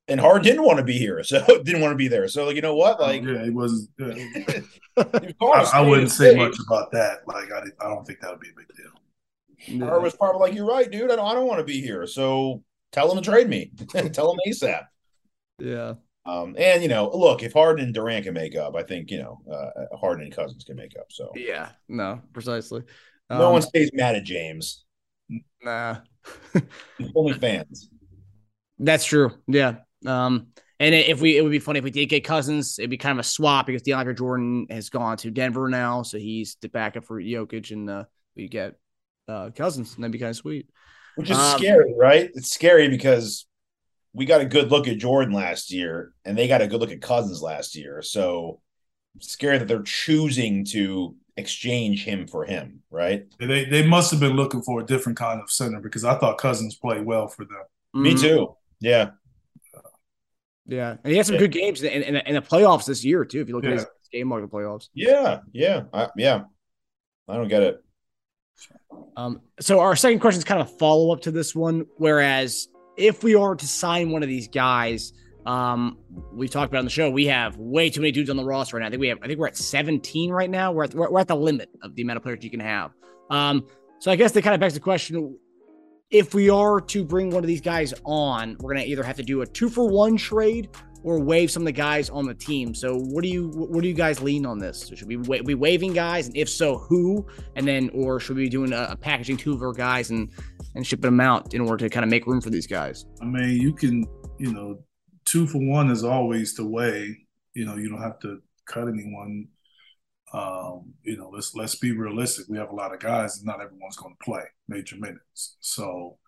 and 0.07 0.21
Hard 0.21 0.43
didn't 0.43 0.65
want 0.65 0.79
to 0.79 0.85
be 0.85 0.99
here, 0.99 1.23
so 1.25 1.45
didn't 1.63 1.81
want 1.81 1.93
to 1.93 1.97
be 1.97 2.09
there. 2.09 2.29
So 2.29 2.47
like, 2.47 2.57
you 2.57 2.63
know 2.63 2.75
what? 2.75 3.01
Like, 3.01 3.23
oh, 3.25 3.33
yeah, 3.33 3.45
he 3.45 3.51
wasn't. 3.51 3.91
Yeah. 4.97 5.03
I, 5.41 5.71
I, 5.75 5.81
wouldn't 5.81 6.13
say 6.13 6.37
much 6.37 6.57
about 6.65 6.93
that. 6.93 7.27
Like, 7.27 7.51
I, 7.51 7.63
I 7.81 7.89
don't 7.89 8.07
think 8.07 8.21
that 8.21 8.31
would 8.31 8.39
be 8.39 8.51
a 8.51 8.57
big 8.57 8.69
deal. 8.77 9.81
Yeah. 9.81 9.91
Hard 9.91 10.05
was 10.05 10.15
probably 10.15 10.41
like, 10.41 10.55
"You're 10.55 10.69
right, 10.69 10.89
dude. 10.89 11.11
I 11.11 11.17
don't, 11.17 11.27
I 11.27 11.35
don't 11.35 11.49
want 11.49 11.59
to 11.59 11.65
be 11.65 11.81
here. 11.81 12.07
So 12.07 12.63
tell 12.93 13.11
him 13.11 13.21
to 13.21 13.29
trade 13.29 13.49
me. 13.49 13.73
tell 14.13 14.33
him 14.33 14.39
ASAP." 14.47 14.87
Yeah. 15.59 15.95
Um, 16.27 16.55
and 16.57 16.81
you 16.81 16.89
know, 16.89 17.11
look, 17.13 17.43
if 17.43 17.53
Harden 17.53 17.85
and 17.85 17.93
Durant 17.93 18.25
can 18.25 18.35
make 18.35 18.55
up, 18.55 18.77
I 18.77 18.85
think 18.85 19.11
you 19.11 19.19
know, 19.19 19.41
uh, 19.53 19.97
Harden 19.97 20.25
and 20.25 20.33
Cousins 20.33 20.63
can 20.63 20.77
make 20.77 20.97
up. 20.97 21.07
So 21.11 21.33
yeah, 21.35 21.71
no, 21.89 22.21
precisely. 22.33 22.83
No 23.31 23.47
um, 23.47 23.53
one 23.55 23.63
stays 23.63 23.91
mad 23.93 24.15
at 24.15 24.25
James. 24.25 24.85
Nah, 25.63 25.99
only 27.15 27.35
fans. 27.35 27.89
That's 28.79 29.05
true. 29.05 29.33
Yeah, 29.47 29.77
um, 30.07 30.49
and 30.81 30.95
if 30.95 31.21
we, 31.21 31.39
it 31.39 31.43
would 31.43 31.53
be 31.53 31.61
funny 31.61 31.79
if 31.79 31.85
we 31.85 31.91
did 31.91 32.07
get 32.07 32.25
Cousins, 32.25 32.79
it'd 32.79 32.91
be 32.91 32.99
kind 32.99 33.19
of 33.19 33.25
a 33.25 33.29
swap 33.29 33.67
because 33.67 33.83
DeAndre 33.83 34.17
Jordan 34.17 34.67
has 34.71 34.91
gone 34.91 35.17
to 35.19 35.31
Denver 35.31 35.69
now, 35.69 36.03
so 36.03 36.19
he's 36.19 36.57
the 36.61 36.69
backup 36.69 37.05
for 37.05 37.21
Jokic, 37.21 37.71
and 37.71 37.89
uh, 37.89 38.05
we 38.37 38.49
get 38.49 38.75
uh, 39.29 39.51
Cousins, 39.51 39.95
and 39.95 40.03
that'd 40.03 40.13
be 40.13 40.19
kind 40.19 40.31
of 40.31 40.37
sweet. 40.37 40.69
Which 41.17 41.31
is 41.31 41.39
um, 41.39 41.59
scary, 41.59 41.95
right? 41.97 42.31
It's 42.35 42.53
scary 42.53 42.89
because 42.89 43.47
we 44.13 44.27
got 44.27 44.41
a 44.41 44.47
good 44.47 44.71
look 44.71 44.89
at 44.89 44.99
Jordan 44.99 45.33
last 45.33 45.73
year, 45.73 46.13
and 46.25 46.37
they 46.37 46.49
got 46.49 46.63
a 46.63 46.67
good 46.67 46.81
look 46.81 46.91
at 46.91 47.01
Cousins 47.01 47.41
last 47.41 47.77
year. 47.77 48.03
So 48.03 48.61
scary 49.21 49.59
that 49.59 49.69
they're 49.69 49.83
choosing 49.83 50.65
to 50.67 51.17
exchange 51.37 52.05
him 52.05 52.27
for 52.27 52.45
him, 52.45 52.83
right? 52.91 53.27
They 53.39 53.65
they 53.65 53.87
must 53.87 54.11
have 54.11 54.21
been 54.21 54.37
looking 54.37 54.63
for 54.63 54.81
a 54.81 54.87
different 54.87 55.19
kind 55.19 55.41
of 55.41 55.51
center 55.51 55.81
because 55.81 56.05
I 56.05 56.17
thought 56.19 56.39
Cousins 56.39 56.77
played 56.77 57.05
well 57.05 57.29
for 57.29 57.45
them. 57.45 57.63
Me 57.95 58.15
too. 58.15 58.57
Yeah. 58.81 59.11
Yeah, 60.67 60.97
and 61.05 61.11
he 61.11 61.19
had 61.19 61.27
some 61.27 61.35
yeah. 61.35 61.41
good 61.41 61.53
games 61.53 61.83
in, 61.83 62.03
in, 62.03 62.17
in, 62.17 62.35
the 62.35 62.41
playoffs 62.41 62.87
this 62.87 63.05
year 63.05 63.23
too. 63.27 63.43
If 63.43 63.49
you 63.49 63.55
look 63.55 63.65
yeah. 63.65 63.73
at 63.73 63.77
his 63.81 63.87
game 64.11 64.31
like 64.31 64.41
the 64.41 64.49
playoffs. 64.49 64.89
Yeah, 64.95 65.41
yeah, 65.53 65.83
I, 65.93 66.09
yeah. 66.17 66.45
I 67.29 67.37
don't 67.37 67.49
get 67.49 67.63
it. 67.63 67.85
Um, 69.15 69.43
so 69.61 69.81
our 69.81 69.95
second 69.95 70.21
question 70.21 70.39
is 70.39 70.45
kind 70.45 70.63
of 70.63 70.69
a 70.69 70.71
follow 70.79 71.13
up 71.13 71.21
to 71.23 71.31
this 71.31 71.55
one. 71.55 71.85
Whereas 71.97 72.69
if 72.97 73.23
we 73.23 73.35
are 73.35 73.55
to 73.55 73.67
sign 73.67 74.11
one 74.11 74.23
of 74.23 74.29
these 74.29 74.49
guys, 74.49 75.13
um, 75.47 75.99
we 76.33 76.49
talked 76.49 76.71
about 76.71 76.79
on 76.79 76.85
the 76.85 76.91
show, 76.91 77.11
we 77.11 77.27
have 77.27 77.57
way 77.57 77.91
too 77.91 78.01
many 78.01 78.13
dudes 78.13 78.31
on 78.31 78.37
the 78.37 78.45
roster 78.45 78.77
right 78.77 78.83
now. 78.83 78.87
I 78.87 78.91
think 78.91 79.01
we 79.01 79.09
have, 79.09 79.19
I 79.23 79.27
think 79.27 79.39
we're 79.39 79.47
at 79.47 79.57
17 79.57 80.31
right 80.31 80.51
now. 80.51 80.73
We're 80.73 80.85
at, 80.85 80.95
we're, 80.95 81.19
at 81.19 81.29
the 81.29 81.37
limit 81.37 81.71
of 81.83 81.95
the 81.95 82.03
amount 82.03 82.17
of 82.19 82.23
players 82.23 82.43
you 82.43 82.51
can 82.51 82.61
have. 82.61 82.93
Um, 83.31 83.67
so 83.99 84.11
I 84.11 84.17
guess 84.17 84.33
that 84.33 84.43
kind 84.43 84.55
of 84.55 84.61
begs 84.61 84.75
the 84.75 84.81
question: 84.81 85.39
if 86.11 86.35
we 86.35 86.51
are 86.51 86.81
to 86.81 87.05
bring 87.05 87.31
one 87.31 87.43
of 87.43 87.49
these 87.49 87.61
guys 87.61 87.95
on, 88.05 88.57
we're 88.61 88.75
gonna 88.75 88.87
either 88.87 89.03
have 89.03 89.17
to 89.17 89.23
do 89.23 89.43
a 89.43 89.47
two 89.47 89.69
for 89.69 89.89
one 89.89 90.17
trade 90.17 90.71
or 91.05 91.21
waive 91.21 91.51
some 91.51 91.63
of 91.63 91.67
the 91.67 91.73
guys 91.73 92.09
on 92.11 92.27
the 92.27 92.35
team. 92.35 92.75
So 92.75 92.97
what 92.99 93.23
do 93.23 93.29
you 93.29 93.49
what 93.51 93.83
do 93.83 93.89
you 93.89 93.95
guys 93.95 94.21
lean 94.21 94.47
on 94.47 94.59
this? 94.59 94.91
Should 94.95 95.07
we 95.07 95.17
wa- 95.17 95.43
be 95.43 95.55
waiving 95.55 95.93
guys, 95.93 96.27
and 96.27 96.37
if 96.37 96.49
so, 96.49 96.79
who? 96.79 97.27
And 97.57 97.69
then 97.69 97.91
or 97.95 98.19
should 98.19 98.37
we 98.37 98.45
be 98.45 98.49
doing 98.49 98.73
a, 98.73 98.89
a, 98.91 98.97
packaging 98.97 99.37
two 99.37 99.53
of 99.53 99.63
our 99.63 99.73
guys 99.73 100.11
and 100.11 100.31
and 100.75 100.87
shipping 100.87 101.03
them 101.03 101.21
out 101.21 101.55
in 101.55 101.61
order 101.61 101.77
to 101.85 101.91
kind 101.91 102.05
of 102.05 102.11
make 102.11 102.27
room 102.27 102.41
for 102.41 102.51
these 102.51 102.67
guys? 102.67 103.07
I 103.21 103.27
mean, 103.27 103.61
you 103.61 103.73
can 103.73 104.07
you 104.39 104.53
know 104.53 104.79
two 105.25 105.47
for 105.47 105.59
one 105.59 105.91
is 105.91 106.05
always 106.05 106.55
the 106.55 106.67
way. 106.67 107.17
You 107.55 107.67
know, 107.67 107.77
you 107.77 107.89
don't 107.89 108.03
have 108.03 108.19
to 108.21 108.41
cut 108.67 108.89
anyone 108.89 109.49
um, 110.35 110.95
you 111.05 111.17
know, 111.17 111.31
let's 111.33 111.55
let's 111.55 111.77
be 111.77 111.93
realistic. 111.93 112.47
We 112.49 112.59
have 112.59 112.71
a 112.71 112.75
lot 112.75 112.93
of 112.93 112.99
guys, 112.99 113.37
and 113.37 113.47
not 113.47 113.61
everyone's 113.61 113.97
going 113.97 114.17
to 114.17 114.25
play 114.25 114.43
major 114.67 114.97
minutes. 114.97 115.57
So 115.61 116.19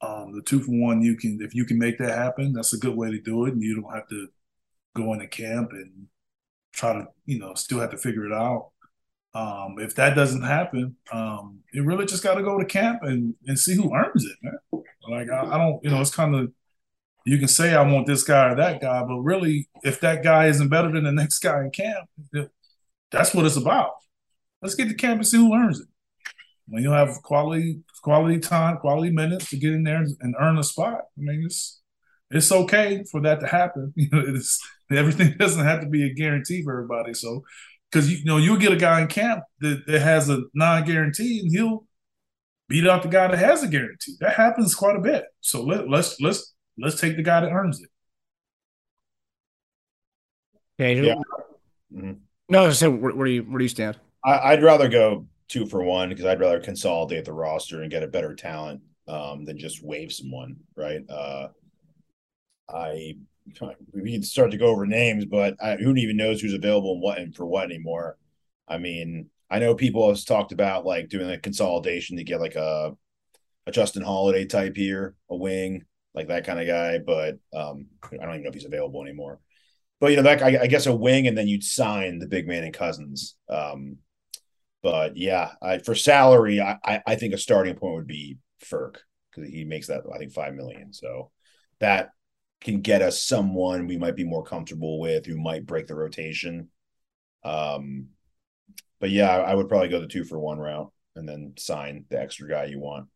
um, 0.00 0.32
the 0.34 0.42
two 0.42 0.60
for 0.60 0.72
one, 0.72 1.02
you 1.02 1.16
can 1.16 1.38
if 1.40 1.54
you 1.54 1.64
can 1.64 1.78
make 1.78 1.98
that 1.98 2.18
happen, 2.18 2.52
that's 2.52 2.72
a 2.72 2.78
good 2.78 2.96
way 2.96 3.12
to 3.12 3.20
do 3.20 3.44
it, 3.46 3.52
and 3.52 3.62
you 3.62 3.80
don't 3.80 3.94
have 3.94 4.08
to 4.08 4.26
go 4.96 5.12
into 5.12 5.28
camp 5.28 5.70
and 5.70 6.08
try 6.72 6.94
to 6.94 7.06
you 7.24 7.38
know 7.38 7.54
still 7.54 7.78
have 7.78 7.90
to 7.90 7.96
figure 7.96 8.26
it 8.26 8.32
out. 8.32 8.70
Um, 9.34 9.76
if 9.78 9.94
that 9.94 10.16
doesn't 10.16 10.42
happen, 10.42 10.96
um, 11.12 11.60
you 11.72 11.84
really 11.84 12.06
just 12.06 12.24
got 12.24 12.34
to 12.34 12.42
go 12.42 12.58
to 12.58 12.64
camp 12.64 13.04
and 13.04 13.34
and 13.46 13.56
see 13.56 13.76
who 13.76 13.94
earns 13.94 14.24
it, 14.24 14.36
man. 14.42 14.82
Like 15.08 15.30
I, 15.30 15.44
I 15.44 15.58
don't, 15.58 15.82
you 15.84 15.90
know, 15.90 16.00
it's 16.00 16.14
kind 16.14 16.34
of 16.34 16.50
you 17.24 17.38
can 17.38 17.48
say 17.48 17.74
I 17.74 17.82
want 17.82 18.06
this 18.06 18.24
guy 18.24 18.50
or 18.50 18.56
that 18.56 18.80
guy, 18.80 19.04
but 19.04 19.20
really, 19.20 19.68
if 19.82 20.00
that 20.00 20.22
guy 20.22 20.46
isn't 20.46 20.68
better 20.68 20.90
than 20.90 21.04
the 21.04 21.12
next 21.22 21.38
guy 21.38 21.60
in 21.60 21.70
camp, 21.70 22.08
that's 23.10 23.34
what 23.34 23.46
it's 23.46 23.56
about. 23.56 23.92
Let's 24.60 24.74
get 24.74 24.88
to 24.88 24.94
camp 24.94 25.18
and 25.18 25.26
see 25.26 25.38
who 25.38 25.54
earns 25.54 25.80
it. 25.80 25.86
When 26.68 26.82
you 26.82 26.92
have 26.92 27.22
quality, 27.22 27.80
quality 28.02 28.38
time, 28.38 28.78
quality 28.78 29.10
minutes 29.10 29.50
to 29.50 29.56
get 29.56 29.72
in 29.72 29.82
there 29.82 30.04
and 30.20 30.34
earn 30.40 30.58
a 30.58 30.64
spot, 30.64 31.00
I 31.18 31.20
mean, 31.20 31.42
it's 31.44 31.80
it's 32.30 32.50
okay 32.50 33.04
for 33.10 33.20
that 33.22 33.40
to 33.40 33.46
happen. 33.46 33.92
You 33.96 34.08
it's 34.12 34.58
everything 34.90 35.36
doesn't 35.38 35.64
have 35.64 35.80
to 35.80 35.88
be 35.88 36.06
a 36.06 36.14
guarantee 36.14 36.62
for 36.62 36.72
everybody. 36.72 37.14
So, 37.14 37.44
because 37.90 38.10
you 38.10 38.24
know, 38.24 38.38
you'll 38.38 38.56
get 38.56 38.72
a 38.72 38.76
guy 38.76 39.02
in 39.02 39.08
camp 39.08 39.44
that, 39.60 39.84
that 39.86 40.00
has 40.00 40.28
a 40.28 40.42
non-guarantee, 40.54 41.40
and 41.40 41.50
he'll 41.50 41.86
beat 42.68 42.88
out 42.88 43.02
the 43.02 43.08
guy 43.08 43.28
that 43.28 43.38
has 43.38 43.62
a 43.62 43.68
guarantee. 43.68 44.16
That 44.20 44.34
happens 44.34 44.74
quite 44.74 44.96
a 44.96 45.00
bit. 45.00 45.24
So 45.40 45.62
let, 45.62 45.88
let's 45.90 46.20
let's 46.20 46.51
let's 46.78 47.00
take 47.00 47.16
the 47.16 47.22
guy 47.22 47.40
that 47.40 47.52
earns 47.52 47.80
it. 47.80 47.88
Okay. 50.80 51.00
Yeah. 51.06 51.14
Mm-hmm. 51.94 52.12
No, 52.48 52.70
so 52.70 52.90
where, 52.90 53.14
where, 53.14 53.26
do 53.26 53.32
you 53.32 53.42
where 53.42 53.58
do 53.58 53.64
you 53.64 53.68
stand? 53.68 53.98
I, 54.24 54.54
would 54.54 54.62
rather 54.62 54.88
go 54.88 55.26
two 55.48 55.66
for 55.66 55.82
one 55.82 56.08
because 56.08 56.24
I'd 56.24 56.40
rather 56.40 56.60
consolidate 56.60 57.24
the 57.24 57.32
roster 57.32 57.82
and 57.82 57.90
get 57.90 58.02
a 58.02 58.08
better 58.08 58.34
talent 58.34 58.80
um, 59.08 59.44
than 59.44 59.58
just 59.58 59.82
wave 59.82 60.12
someone, 60.12 60.56
right? 60.76 61.02
Uh, 61.08 61.48
I 62.68 63.14
we 63.92 64.12
can 64.12 64.22
start 64.22 64.52
to 64.52 64.56
go 64.56 64.66
over 64.66 64.86
names, 64.86 65.24
but 65.24 65.56
I, 65.62 65.76
who 65.76 65.94
even 65.96 66.16
knows 66.16 66.40
who's 66.40 66.54
available 66.54 66.92
and 66.92 67.02
what 67.02 67.18
and 67.18 67.34
for 67.34 67.44
what 67.44 67.64
anymore? 67.64 68.16
I 68.68 68.78
mean, 68.78 69.30
I 69.50 69.58
know 69.58 69.74
people 69.74 70.08
have 70.08 70.24
talked 70.24 70.52
about 70.52 70.86
like 70.86 71.08
doing 71.08 71.30
a 71.30 71.38
consolidation 71.38 72.16
to 72.16 72.24
get 72.24 72.40
like 72.40 72.54
a 72.54 72.96
a 73.66 73.72
Justin 73.72 74.02
Holiday 74.02 74.44
type 74.44 74.76
here, 74.76 75.14
a 75.30 75.36
wing, 75.36 75.84
like 76.14 76.28
that 76.28 76.44
kind 76.44 76.60
of 76.60 76.66
guy, 76.66 76.98
but 76.98 77.38
um, 77.54 77.86
I 78.04 78.16
don't 78.16 78.30
even 78.30 78.42
know 78.42 78.48
if 78.48 78.54
he's 78.54 78.64
available 78.64 79.02
anymore. 79.02 79.40
But 80.00 80.10
you 80.10 80.16
know, 80.16 80.22
that 80.22 80.42
I, 80.42 80.62
I 80.62 80.66
guess 80.66 80.86
a 80.86 80.94
wing, 80.94 81.26
and 81.26 81.38
then 81.38 81.48
you'd 81.48 81.64
sign 81.64 82.18
the 82.18 82.26
big 82.26 82.48
man 82.48 82.64
and 82.64 82.74
Cousins. 82.74 83.36
Um, 83.48 83.98
but 84.82 85.16
yeah, 85.16 85.52
I, 85.62 85.78
for 85.78 85.94
salary, 85.94 86.60
I, 86.60 87.02
I 87.06 87.14
think 87.14 87.34
a 87.34 87.38
starting 87.38 87.76
point 87.76 87.94
would 87.94 88.06
be 88.06 88.38
Furk 88.64 88.96
because 89.30 89.48
he 89.50 89.64
makes 89.64 89.86
that 89.86 90.02
I 90.12 90.18
think 90.18 90.32
five 90.32 90.54
million. 90.54 90.92
So 90.92 91.30
that 91.78 92.10
can 92.60 92.80
get 92.80 93.02
us 93.02 93.22
someone 93.22 93.86
we 93.86 93.96
might 93.96 94.16
be 94.16 94.24
more 94.24 94.44
comfortable 94.44 95.00
with 95.00 95.26
who 95.26 95.40
might 95.40 95.66
break 95.66 95.86
the 95.86 95.94
rotation. 95.94 96.68
Um, 97.44 98.08
but 99.00 99.10
yeah, 99.10 99.30
I 99.30 99.54
would 99.54 99.68
probably 99.68 99.88
go 99.88 100.00
the 100.00 100.06
two 100.06 100.24
for 100.24 100.38
one 100.38 100.58
route 100.58 100.92
and 101.16 101.28
then 101.28 101.54
sign 101.58 102.04
the 102.08 102.20
extra 102.20 102.48
guy 102.48 102.64
you 102.64 102.80
want. 102.80 103.08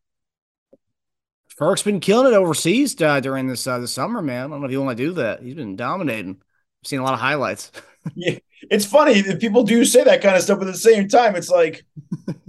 Furk's 1.56 1.82
been 1.82 2.00
killing 2.00 2.32
it 2.32 2.36
overseas 2.36 3.00
uh, 3.00 3.20
during 3.20 3.46
this 3.46 3.66
uh, 3.66 3.78
the 3.78 3.88
summer, 3.88 4.20
man. 4.20 4.46
I 4.46 4.48
don't 4.48 4.60
know 4.60 4.66
if 4.66 4.72
you 4.72 4.82
want 4.82 4.96
to 4.96 5.04
do 5.04 5.12
that. 5.14 5.42
He's 5.42 5.54
been 5.54 5.76
dominating. 5.76 6.36
I've 6.40 6.88
seen 6.88 7.00
a 7.00 7.02
lot 7.02 7.14
of 7.14 7.20
highlights. 7.20 7.72
yeah, 8.14 8.38
it's 8.70 8.84
funny 8.84 9.22
that 9.22 9.40
people 9.40 9.62
do 9.62 9.84
say 9.84 10.04
that 10.04 10.22
kind 10.22 10.36
of 10.36 10.42
stuff, 10.42 10.58
but 10.58 10.68
at 10.68 10.74
the 10.74 10.78
same 10.78 11.08
time, 11.08 11.34
it's 11.34 11.48
like 11.48 11.86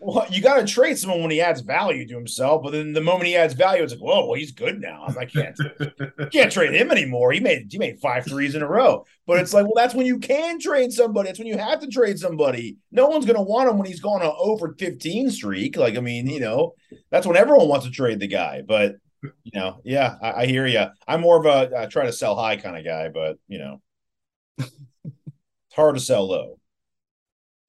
well, 0.00 0.26
you 0.30 0.40
got 0.40 0.58
to 0.58 0.66
trade 0.66 0.96
someone 0.96 1.20
when 1.20 1.30
he 1.30 1.42
adds 1.42 1.60
value 1.60 2.08
to 2.08 2.14
himself, 2.14 2.62
but 2.62 2.72
then 2.72 2.94
the 2.94 3.02
moment 3.02 3.26
he 3.26 3.36
adds 3.36 3.52
value, 3.52 3.82
it's 3.82 3.92
like, 3.92 4.00
whoa, 4.00 4.24
well, 4.24 4.34
he's 4.34 4.50
good 4.50 4.80
now. 4.80 5.04
I 5.18 5.26
can't, 5.26 5.58
can't 6.32 6.50
trade 6.50 6.72
him 6.72 6.90
anymore. 6.90 7.32
He 7.32 7.40
made 7.40 7.68
he 7.70 7.76
made 7.76 8.00
five 8.00 8.24
threes 8.24 8.54
in 8.54 8.62
a 8.62 8.68
row, 8.68 9.04
but 9.26 9.40
it's 9.40 9.52
like, 9.52 9.64
well, 9.64 9.74
that's 9.76 9.94
when 9.94 10.06
you 10.06 10.18
can 10.18 10.58
trade 10.58 10.92
somebody. 10.92 11.28
It's 11.28 11.38
when 11.38 11.48
you 11.48 11.58
have 11.58 11.80
to 11.80 11.86
trade 11.86 12.18
somebody. 12.18 12.78
No 12.90 13.08
one's 13.08 13.26
going 13.26 13.36
to 13.36 13.42
want 13.42 13.68
him 13.68 13.76
when 13.76 13.86
he's 13.86 14.00
going 14.00 14.22
on 14.22 14.34
over 14.38 14.74
fifteen 14.78 15.30
streak. 15.30 15.76
Like, 15.76 15.98
I 15.98 16.00
mean, 16.00 16.26
you 16.26 16.40
know, 16.40 16.74
that's 17.10 17.26
when 17.26 17.36
everyone 17.36 17.68
wants 17.68 17.84
to 17.84 17.92
trade 17.92 18.20
the 18.20 18.26
guy. 18.26 18.62
But 18.66 18.96
you 19.22 19.52
know, 19.52 19.82
yeah, 19.84 20.16
I, 20.22 20.32
I 20.32 20.46
hear 20.46 20.66
you. 20.66 20.86
I'm 21.06 21.20
more 21.20 21.38
of 21.38 21.44
a 21.44 21.76
uh, 21.76 21.86
try 21.88 22.06
to 22.06 22.12
sell 22.12 22.36
high 22.36 22.56
kind 22.56 22.76
of 22.78 22.86
guy, 22.86 23.10
but 23.10 23.36
you 23.48 23.58
know, 23.58 23.82
it's 24.58 25.74
hard 25.74 25.96
to 25.96 26.00
sell 26.00 26.26
low. 26.26 26.58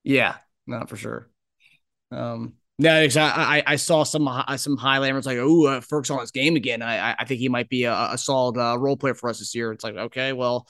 Yeah, 0.03 0.37
not 0.65 0.87
for 0.87 0.95
sure. 0.95 1.30
Um, 2.11 2.53
no, 2.79 2.99
I, 2.99 3.09
I, 3.15 3.63
I 3.67 3.75
saw 3.75 4.03
some 4.03 4.27
uh, 4.27 4.57
some 4.57 4.77
highlighters 4.77 5.25
like, 5.25 5.37
oh, 5.37 5.67
uh, 5.67 5.81
Furk's 5.81 6.09
on 6.09 6.19
his 6.19 6.31
game 6.31 6.55
again. 6.55 6.81
I 6.81 7.15
I 7.17 7.25
think 7.25 7.39
he 7.39 7.47
might 7.47 7.69
be 7.69 7.83
a, 7.83 7.93
a 7.93 8.17
solid 8.17 8.57
uh, 8.57 8.77
role 8.77 8.97
player 8.97 9.13
for 9.13 9.29
us 9.29 9.39
this 9.39 9.53
year. 9.53 9.71
It's 9.71 9.83
like, 9.83 9.95
okay, 9.95 10.33
well, 10.33 10.67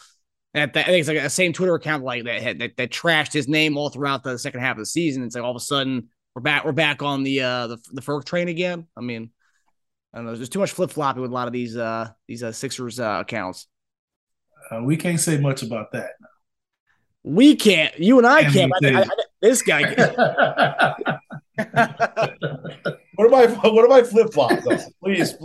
and 0.54 0.70
I 0.70 0.84
think 0.84 1.00
it's 1.00 1.08
like 1.08 1.22
the 1.22 1.30
same 1.30 1.54
Twitter 1.54 1.76
account 1.76 2.04
like 2.04 2.26
that, 2.26 2.60
that 2.60 2.76
that 2.76 2.90
trashed 2.90 3.32
his 3.32 3.48
name 3.48 3.78
all 3.78 3.90
throughout 3.90 4.24
the 4.24 4.38
second 4.38 4.60
half 4.60 4.74
of 4.74 4.80
the 4.80 4.86
season. 4.86 5.24
It's 5.24 5.36
like 5.36 5.44
all 5.44 5.52
of 5.52 5.56
a 5.56 5.62
sudden 5.62 6.10
we're 6.36 6.42
back 6.42 6.66
we're 6.66 6.74
back 6.74 7.02
on 7.02 7.24
the 7.24 7.42
uh 7.42 7.68
the 7.68 7.78
the 7.94 8.02
Ferk 8.02 8.26
train 8.26 8.50
again. 8.50 8.88
I 8.98 9.02
mean, 9.02 9.32
I 10.14 10.18
don't 10.18 10.26
know. 10.26 10.36
There's 10.36 10.50
too 10.50 10.60
much 10.60 10.72
flip 10.72 10.92
flopping 10.92 11.22
with 11.22 11.32
a 11.32 11.34
lot 11.34 11.48
of 11.48 11.54
these 11.54 11.78
uh 11.78 12.10
these 12.28 12.44
uh, 12.44 12.52
Sixers 12.52 13.00
uh, 13.00 13.20
accounts. 13.22 13.68
Uh, 14.70 14.82
we 14.84 14.98
can't 14.98 15.20
say 15.20 15.38
much 15.38 15.64
about 15.64 15.94
that. 15.94 16.12
We 17.24 17.56
can't. 17.56 17.98
You 17.98 18.18
and 18.18 18.28
I 18.28 18.44
can't. 18.52 18.72
I, 18.84 19.02
I, 19.02 19.08
this 19.42 19.62
guy. 19.62 19.94
what 23.16 23.28
am 23.28 23.34
I? 23.34 23.48
What 23.48 23.86
am 23.86 23.92
I 23.92 24.04
flip 24.04 24.34
flops? 24.34 24.66
Please 25.04 25.36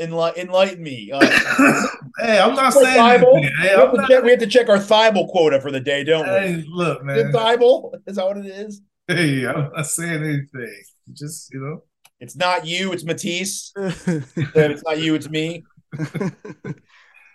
enlighten 0.00 0.82
me. 0.82 1.10
Uh, 1.12 1.20
hey, 2.18 2.40
I'm 2.40 2.54
not 2.54 2.72
saying. 2.72 2.96
Bible. 2.96 3.36
Hey, 3.36 3.74
we, 3.76 3.80
have 3.80 3.94
not... 3.94 4.08
check, 4.08 4.24
we, 4.24 4.30
have 4.30 4.40
to 4.40 4.46
check 4.46 4.68
our 4.68 4.78
Thybulle 4.78 5.28
quota 5.28 5.60
for 5.60 5.70
the 5.70 5.80
day, 5.80 6.04
don't 6.04 6.26
we? 6.26 6.32
Hey, 6.32 6.64
look, 6.66 7.04
man. 7.04 7.18
Is 7.18 7.34
Thybulle? 7.34 7.92
Is 8.06 8.16
that 8.16 8.26
what 8.26 8.38
it 8.38 8.46
is? 8.46 8.80
Hey, 9.06 9.46
I'm 9.46 9.70
not 9.72 9.86
saying 9.86 10.22
anything. 10.22 10.82
Just 11.12 11.52
you 11.52 11.60
know, 11.60 11.82
it's 12.20 12.36
not 12.36 12.66
you. 12.66 12.92
It's 12.92 13.04
Matisse. 13.04 13.72
it's 13.76 14.82
not 14.84 14.98
you. 14.98 15.14
It's 15.14 15.28
me. 15.28 15.64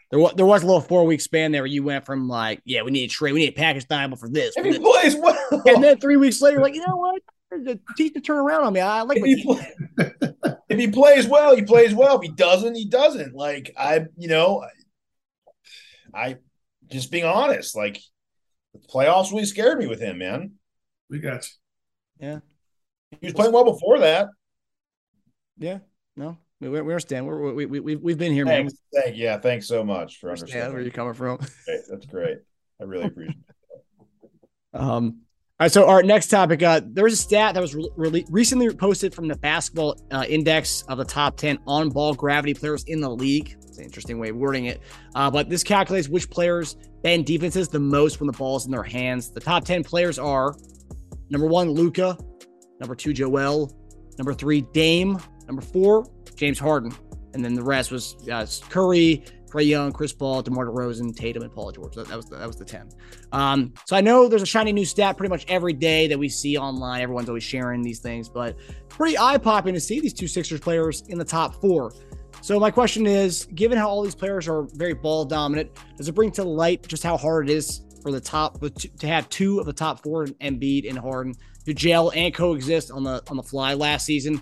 There 0.09 0.19
was, 0.19 0.33
there 0.35 0.45
was 0.45 0.63
a 0.63 0.65
little 0.65 0.81
four 0.81 1.05
week 1.05 1.19
span 1.19 1.51
there 1.51 1.61
where 1.61 1.67
you 1.67 1.83
went 1.83 2.05
from 2.05 2.29
like, 2.29 2.61
yeah, 2.63 2.81
we 2.81 2.91
need 2.91 3.05
a 3.05 3.07
trade, 3.07 3.33
we 3.33 3.41
need 3.41 3.49
a 3.49 3.57
package 3.57 3.87
Thybulle 3.87 4.17
for 4.17 4.29
this. 4.29 4.55
If 4.55 4.65
he 4.65 4.79
plays 4.79 5.15
well. 5.15 5.63
And 5.65 5.83
then 5.83 5.99
three 5.99 6.15
weeks 6.15 6.41
later, 6.41 6.61
like, 6.61 6.75
you 6.75 6.85
know 6.85 6.95
what? 6.95 7.21
The 7.51 7.79
teeth 7.97 8.13
to 8.13 8.21
turn 8.21 8.37
around 8.37 8.65
on 8.65 8.73
me. 8.73 8.79
I 8.79 9.01
like 9.01 9.19
if 9.19 9.25
he, 9.25 9.43
play, 9.43 9.73
if 10.69 10.79
he 10.79 10.87
plays 10.87 11.27
well, 11.27 11.55
he 11.55 11.61
plays 11.61 11.93
well. 11.93 12.17
If 12.17 12.21
he 12.21 12.29
doesn't, 12.29 12.75
he 12.75 12.85
doesn't. 12.85 13.35
Like 13.35 13.73
I, 13.77 14.05
you 14.17 14.27
know, 14.27 14.65
I, 16.13 16.29
I 16.29 16.35
just 16.89 17.09
being 17.09 17.23
honest, 17.23 17.75
like 17.75 18.01
the 18.73 18.79
playoffs 18.79 19.31
really 19.31 19.45
scared 19.45 19.79
me 19.79 19.87
with 19.87 20.01
him, 20.01 20.17
man. 20.17 20.53
We 21.09 21.19
got 21.19 21.47
you. 21.47 22.27
Yeah. 22.27 22.39
He 23.21 23.27
was 23.27 23.33
playing 23.33 23.53
well 23.53 23.63
before 23.63 23.99
that. 23.99 24.27
Yeah. 25.57 25.79
No, 26.17 26.37
we, 26.59 26.69
we 26.69 26.79
understand. 26.79 27.27
We're, 27.27 27.53
we 27.53 27.65
we 27.65 27.79
we 27.79 27.95
we've 27.95 28.17
been 28.17 28.33
here, 28.33 28.45
thanks, 28.45 28.73
man. 28.93 29.03
Thank, 29.03 29.17
yeah, 29.17 29.37
thanks 29.37 29.67
so 29.67 29.83
much 29.83 30.19
for 30.19 30.31
understanding 30.31 30.73
where 30.73 30.81
you're 30.81 30.91
coming 30.91 31.13
from. 31.13 31.35
Okay, 31.35 31.81
that's 31.89 32.05
great. 32.05 32.37
I 32.81 32.83
really 32.83 33.05
appreciate 33.05 33.37
it. 33.37 33.53
Um. 34.73 35.21
All 35.59 35.65
right, 35.65 35.71
so 35.71 35.87
our 35.87 36.03
next 36.03 36.27
topic. 36.27 36.61
Uh, 36.61 36.81
there 36.83 37.05
was 37.05 37.13
a 37.13 37.17
stat 37.17 37.55
that 37.55 37.61
was 37.61 37.73
re- 37.73 38.25
recently 38.29 38.69
posted 38.75 39.15
from 39.15 39.27
the 39.27 39.35
Basketball 39.37 39.99
uh, 40.11 40.23
Index 40.27 40.83
of 40.83 40.99
the 40.99 41.05
top 41.05 41.35
ten 41.37 41.57
on-ball 41.65 42.13
gravity 42.13 42.53
players 42.53 42.83
in 42.83 42.99
the 42.99 43.09
league. 43.09 43.55
It's 43.63 43.79
an 43.79 43.85
interesting 43.85 44.19
way 44.19 44.29
of 44.29 44.35
wording 44.35 44.65
it, 44.65 44.81
uh, 45.15 45.31
but 45.31 45.49
this 45.49 45.63
calculates 45.63 46.09
which 46.09 46.29
players 46.29 46.75
bend 47.01 47.25
defenses 47.25 47.69
the 47.69 47.79
most 47.79 48.19
when 48.19 48.27
the 48.27 48.37
ball 48.37 48.57
is 48.57 48.65
in 48.65 48.71
their 48.71 48.83
hands. 48.83 49.31
The 49.31 49.39
top 49.39 49.65
ten 49.65 49.83
players 49.83 50.19
are 50.19 50.55
number 51.31 51.47
one, 51.47 51.71
Luka, 51.71 52.15
number 52.79 52.93
two, 52.93 53.13
Joel, 53.13 53.71
number 54.19 54.35
three, 54.35 54.61
Dame, 54.61 55.17
number 55.47 55.63
four, 55.63 56.05
James 56.37 56.59
Harden, 56.59 56.93
and 57.33 57.43
then 57.43 57.53
the 57.53 57.63
rest 57.63 57.91
was 57.91 58.15
uh, 58.31 58.45
Curry, 58.69 59.25
Trae 59.49 59.67
Young, 59.67 59.91
Chris 59.91 60.13
Paul, 60.13 60.41
DeMar 60.41 60.67
DeRozan, 60.67 61.15
Tatum, 61.15 61.43
and 61.43 61.51
Paul 61.51 61.71
George. 61.71 61.95
That, 61.95 62.07
that 62.07 62.15
was 62.15 62.25
the, 62.25 62.37
that 62.37 62.47
was 62.47 62.55
the 62.55 62.65
ten. 62.65 62.89
Um, 63.31 63.73
so 63.85 63.95
I 63.95 64.01
know 64.01 64.27
there's 64.27 64.41
a 64.41 64.45
shiny 64.45 64.71
new 64.71 64.85
stat 64.85 65.17
pretty 65.17 65.29
much 65.29 65.45
every 65.47 65.73
day 65.73 66.07
that 66.07 66.17
we 66.17 66.29
see 66.29 66.57
online. 66.57 67.01
Everyone's 67.01 67.27
always 67.27 67.43
sharing 67.43 67.81
these 67.81 67.99
things, 67.99 68.29
but 68.29 68.55
pretty 68.87 69.17
eye 69.17 69.37
popping 69.37 69.73
to 69.73 69.79
see 69.79 69.99
these 69.99 70.13
two 70.13 70.27
Sixers 70.27 70.59
players 70.59 71.03
in 71.09 71.17
the 71.17 71.25
top 71.25 71.59
four. 71.59 71.93
So 72.41 72.59
my 72.59 72.71
question 72.71 73.07
is, 73.07 73.45
given 73.55 73.77
how 73.77 73.89
all 73.89 74.03
these 74.03 74.15
players 74.15 74.47
are 74.47 74.67
very 74.73 74.93
ball 74.93 75.25
dominant, 75.25 75.71
does 75.97 76.07
it 76.07 76.13
bring 76.13 76.31
to 76.33 76.43
light 76.43 76.87
just 76.87 77.03
how 77.03 77.17
hard 77.17 77.49
it 77.49 77.53
is 77.53 77.81
for 78.03 78.11
the 78.11 78.21
top 78.21 78.59
to 78.61 79.07
have 79.07 79.27
two 79.29 79.59
of 79.59 79.65
the 79.65 79.73
top 79.73 80.03
four, 80.03 80.27
Embiid 80.27 80.87
and 80.87 80.99
Harden, 80.99 81.33
to 81.65 81.73
gel 81.73 82.11
and 82.11 82.33
coexist 82.33 82.91
on 82.91 83.03
the 83.03 83.23
on 83.29 83.37
the 83.37 83.43
fly 83.43 83.73
last 83.73 84.05
season? 84.05 84.41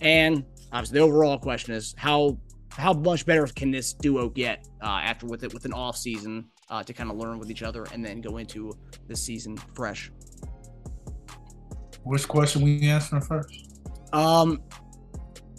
And 0.00 0.44
obviously 0.72 0.98
the 0.98 1.04
overall 1.04 1.38
question 1.38 1.74
is 1.74 1.94
how 1.96 2.38
how 2.70 2.92
much 2.92 3.26
better 3.26 3.46
can 3.46 3.70
this 3.70 3.92
duo 3.92 4.28
get 4.28 4.66
uh, 4.82 5.00
after 5.02 5.26
with 5.26 5.44
it 5.44 5.52
with 5.52 5.64
an 5.66 5.72
off 5.72 5.96
season 5.96 6.46
uh, 6.70 6.82
to 6.82 6.92
kind 6.92 7.10
of 7.10 7.16
learn 7.16 7.38
with 7.38 7.50
each 7.50 7.62
other 7.62 7.86
and 7.92 8.04
then 8.04 8.20
go 8.20 8.38
into 8.38 8.72
the 9.08 9.14
season 9.14 9.56
fresh. 9.74 10.10
Which 12.04 12.26
question 12.26 12.62
we 12.62 12.80
answering 12.88 13.22
first? 13.22 13.78
Um, 14.12 14.62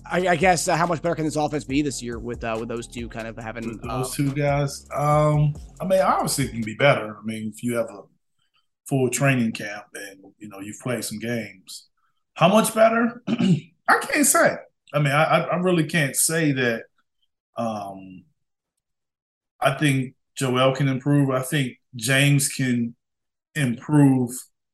I, 0.05 0.27
I 0.29 0.35
guess 0.35 0.67
uh, 0.67 0.75
how 0.75 0.87
much 0.87 1.01
better 1.01 1.15
can 1.15 1.25
this 1.25 1.35
offense 1.35 1.63
be 1.63 1.81
this 1.81 2.01
year 2.01 2.19
with 2.19 2.43
uh, 2.43 2.57
with 2.59 2.67
those 2.67 2.87
two 2.87 3.07
kind 3.07 3.27
of 3.27 3.37
having 3.37 3.67
with 3.67 3.81
those 3.83 4.11
uh, 4.11 4.15
two 4.15 4.31
guys? 4.33 4.85
Um, 4.93 5.53
I 5.79 5.85
mean, 5.85 6.01
obviously 6.01 6.45
it 6.45 6.51
can 6.51 6.61
be 6.61 6.75
better. 6.75 7.15
I 7.17 7.23
mean, 7.23 7.51
if 7.53 7.63
you 7.63 7.75
have 7.75 7.89
a 7.89 8.01
full 8.89 9.09
training 9.09 9.53
camp 9.53 9.85
and 9.93 10.33
you 10.39 10.49
know 10.49 10.59
you've 10.59 10.79
played 10.79 11.03
some 11.03 11.19
games, 11.19 11.89
how 12.33 12.49
much 12.49 12.73
better? 12.73 13.23
I 13.27 13.99
can't 14.01 14.25
say. 14.25 14.55
I 14.93 14.99
mean, 14.99 15.11
I, 15.11 15.41
I 15.41 15.55
really 15.57 15.85
can't 15.85 16.15
say 16.15 16.51
that 16.51 16.83
um, 17.57 18.23
I 19.59 19.75
think 19.75 20.15
Joel 20.35 20.75
can 20.75 20.87
improve. 20.87 21.29
I 21.29 21.41
think 21.41 21.77
James 21.95 22.49
can 22.49 22.95
improve 23.55 24.31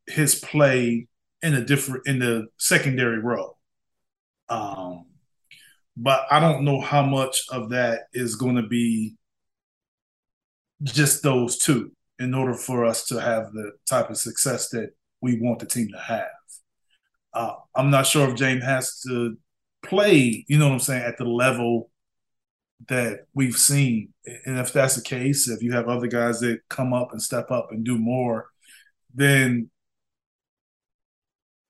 his 0.07 0.35
play 0.35 1.07
in 1.41 1.53
a 1.53 1.63
different 1.63 2.07
in 2.07 2.19
the 2.19 2.47
secondary 2.57 3.19
role. 3.19 3.57
Um, 4.49 5.05
but 5.95 6.25
I 6.31 6.39
don't 6.39 6.63
know 6.63 6.81
how 6.81 7.05
much 7.05 7.43
of 7.49 7.69
that 7.69 8.03
is 8.13 8.35
going 8.35 8.55
to 8.55 8.67
be 8.67 9.15
just 10.83 11.23
those 11.23 11.57
two 11.57 11.91
in 12.19 12.33
order 12.33 12.53
for 12.53 12.85
us 12.85 13.05
to 13.07 13.21
have 13.21 13.51
the 13.53 13.71
type 13.87 14.09
of 14.09 14.17
success 14.17 14.69
that 14.69 14.91
we 15.21 15.39
want 15.39 15.59
the 15.59 15.65
team 15.65 15.89
to 15.91 15.99
have. 15.99 16.27
Uh, 17.33 17.53
I'm 17.75 17.89
not 17.89 18.07
sure 18.07 18.29
if 18.29 18.35
James 18.35 18.63
has 18.63 19.01
to 19.01 19.37
play, 19.81 20.45
you 20.47 20.57
know 20.57 20.67
what 20.67 20.73
I'm 20.73 20.79
saying, 20.79 21.03
at 21.03 21.17
the 21.17 21.25
level 21.25 21.89
that 22.87 23.25
we've 23.33 23.57
seen. 23.57 24.13
And 24.45 24.59
if 24.59 24.71
that's 24.73 24.95
the 24.95 25.01
case, 25.01 25.49
if 25.49 25.61
you 25.61 25.73
have 25.73 25.87
other 25.87 26.07
guys 26.07 26.39
that 26.41 26.59
come 26.69 26.93
up 26.93 27.11
and 27.11 27.21
step 27.21 27.51
up 27.51 27.71
and 27.71 27.83
do 27.83 27.97
more, 27.97 28.47
then 29.13 29.69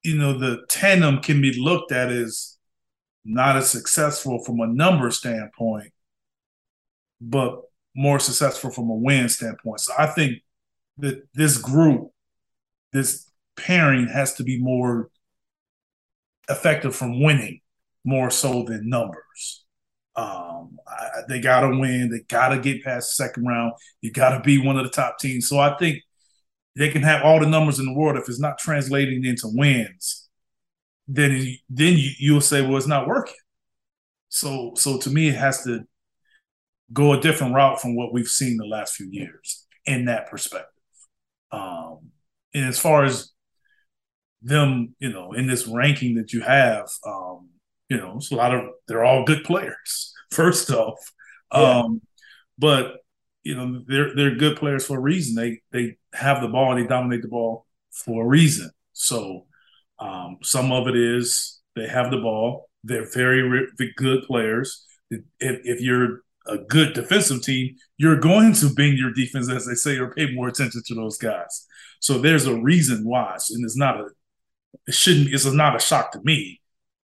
you 0.04 0.18
know 0.18 0.38
the 0.38 0.66
tandem 0.70 1.20
can 1.20 1.42
be 1.42 1.60
looked 1.60 1.92
at 1.92 2.10
as 2.10 2.58
not 3.26 3.58
as 3.58 3.70
successful 3.70 4.44
from 4.44 4.60
a 4.60 4.68
number 4.68 5.12
standpoint, 5.12 5.92
but 7.20 7.62
more 7.96 8.20
successful 8.20 8.72
from 8.72 8.90
a 8.90 8.96
win 8.96 9.28
standpoint. 9.30 9.82
So 9.82 9.94
I 9.98 10.08
think 10.08 10.40
that 10.98 11.28
this 11.34 11.58
group, 11.58 12.12
this 12.94 13.30
pairing 13.58 14.08
has 14.08 14.36
to 14.36 14.44
be 14.44 14.62
more 14.62 15.10
effective 16.50 16.96
from 16.96 17.22
winning 17.22 17.62
more 18.04 18.30
so 18.32 18.64
than 18.64 18.90
numbers. 18.90 19.66
Um, 20.16 20.78
I, 20.88 21.22
they 21.28 21.40
got 21.40 21.62
to 21.62 21.78
win. 21.78 22.10
They 22.10 22.22
got 22.28 22.50
to 22.50 22.60
get 22.60 22.84
past 22.84 23.16
the 23.18 23.24
second 23.24 23.46
round. 23.46 23.74
You 24.02 24.12
got 24.12 24.38
to 24.38 24.44
be 24.44 24.58
one 24.58 24.78
of 24.78 24.84
the 24.84 24.92
top 24.92 25.20
teams. 25.20 25.48
So 25.48 25.60
I 25.60 25.78
think 25.78 26.02
they 26.76 26.90
can 26.90 27.04
have 27.04 27.24
all 27.24 27.40
the 27.40 27.46
numbers 27.46 27.80
in 27.80 27.86
the 27.86 27.94
world. 27.94 28.18
If 28.18 28.28
it's 28.28 28.40
not 28.40 28.58
translating 28.58 29.24
into 29.26 29.48
wins, 29.48 30.28
then 31.08 31.58
then 31.70 31.94
you, 31.98 32.12
you'll 32.20 32.42
say, 32.42 32.62
well, 32.62 32.78
it's 32.78 32.88
not 32.88 33.08
working. 33.08 33.36
So 34.30 34.74
so 34.76 34.98
to 35.00 35.10
me, 35.10 35.30
it 35.30 35.36
has 35.36 35.64
to 35.64 35.82
go 36.92 37.14
a 37.14 37.22
different 37.22 37.54
route 37.54 37.82
from 37.82 37.96
what 37.96 38.14
we've 38.14 38.28
seen 38.28 38.58
the 38.58 38.66
last 38.66 38.96
few 38.96 39.08
years 39.12 39.66
in 39.86 40.06
that 40.06 40.30
perspective. 40.30 40.84
Um, 41.52 42.12
and 42.54 42.66
as 42.66 42.80
far 42.80 43.04
as 43.04 43.32
them, 44.42 44.96
you 45.00 45.12
know, 45.12 45.34
in 45.34 45.48
this 45.48 45.68
ranking 45.68 46.16
that 46.16 46.34
you 46.34 46.42
have, 46.42 46.90
um, 47.06 47.49
you 47.90 47.98
know, 47.98 48.16
it's 48.18 48.32
a 48.32 48.36
lot 48.36 48.54
of 48.54 48.66
they're 48.88 49.04
all 49.04 49.26
good 49.26 49.44
players. 49.44 50.14
First 50.32 50.70
off, 50.72 51.00
yeah. 51.54 51.80
um, 51.80 52.02
but 52.58 52.98
you 53.44 53.56
know 53.56 53.82
they're 53.88 54.16
they're 54.16 54.36
good 54.36 54.58
players 54.58 54.86
for 54.86 54.98
a 54.98 55.02
reason. 55.02 55.36
They 55.36 55.62
they 55.72 55.98
have 56.14 56.42
the 56.42 56.48
ball 56.48 56.72
and 56.72 56.84
they 56.84 56.88
dominate 56.88 57.24
the 57.24 57.28
ball 57.28 57.66
for 57.92 58.24
a 58.24 58.28
reason. 58.28 58.70
So 58.94 59.48
um, 59.98 60.38
some 60.44 60.72
of 60.72 60.88
it 60.88 60.96
is 60.96 61.60
they 61.76 61.88
have 61.88 62.12
the 62.12 62.18
ball. 62.18 62.70
They're 62.84 63.10
very 63.10 63.68
good 63.98 64.24
players. 64.24 64.86
If, 65.10 65.22
if 65.40 65.82
you're 65.82 66.22
a 66.48 66.58
good 66.58 66.94
defensive 66.94 67.42
team, 67.42 67.76
you're 67.98 68.20
going 68.20 68.54
to 68.54 68.74
bring 68.74 68.96
your 68.96 69.12
defense, 69.12 69.50
as 69.50 69.66
they 69.66 69.74
say, 69.74 69.98
or 69.98 70.14
pay 70.14 70.34
more 70.34 70.48
attention 70.48 70.82
to 70.88 70.96
those 70.96 71.18
guys. 71.18 71.68
So 72.00 72.20
there's 72.20 72.46
a 72.46 72.56
reason 72.56 73.06
why, 73.06 73.38
and 73.50 73.66
it's 73.66 73.78
not 73.78 74.00
a, 74.00 74.06
it 74.88 74.94
shouldn't, 74.94 75.34
it's 75.34 75.46
not 75.46 75.76
a 75.76 75.80
shock 75.80 76.12
to 76.14 76.22
me 76.24 76.59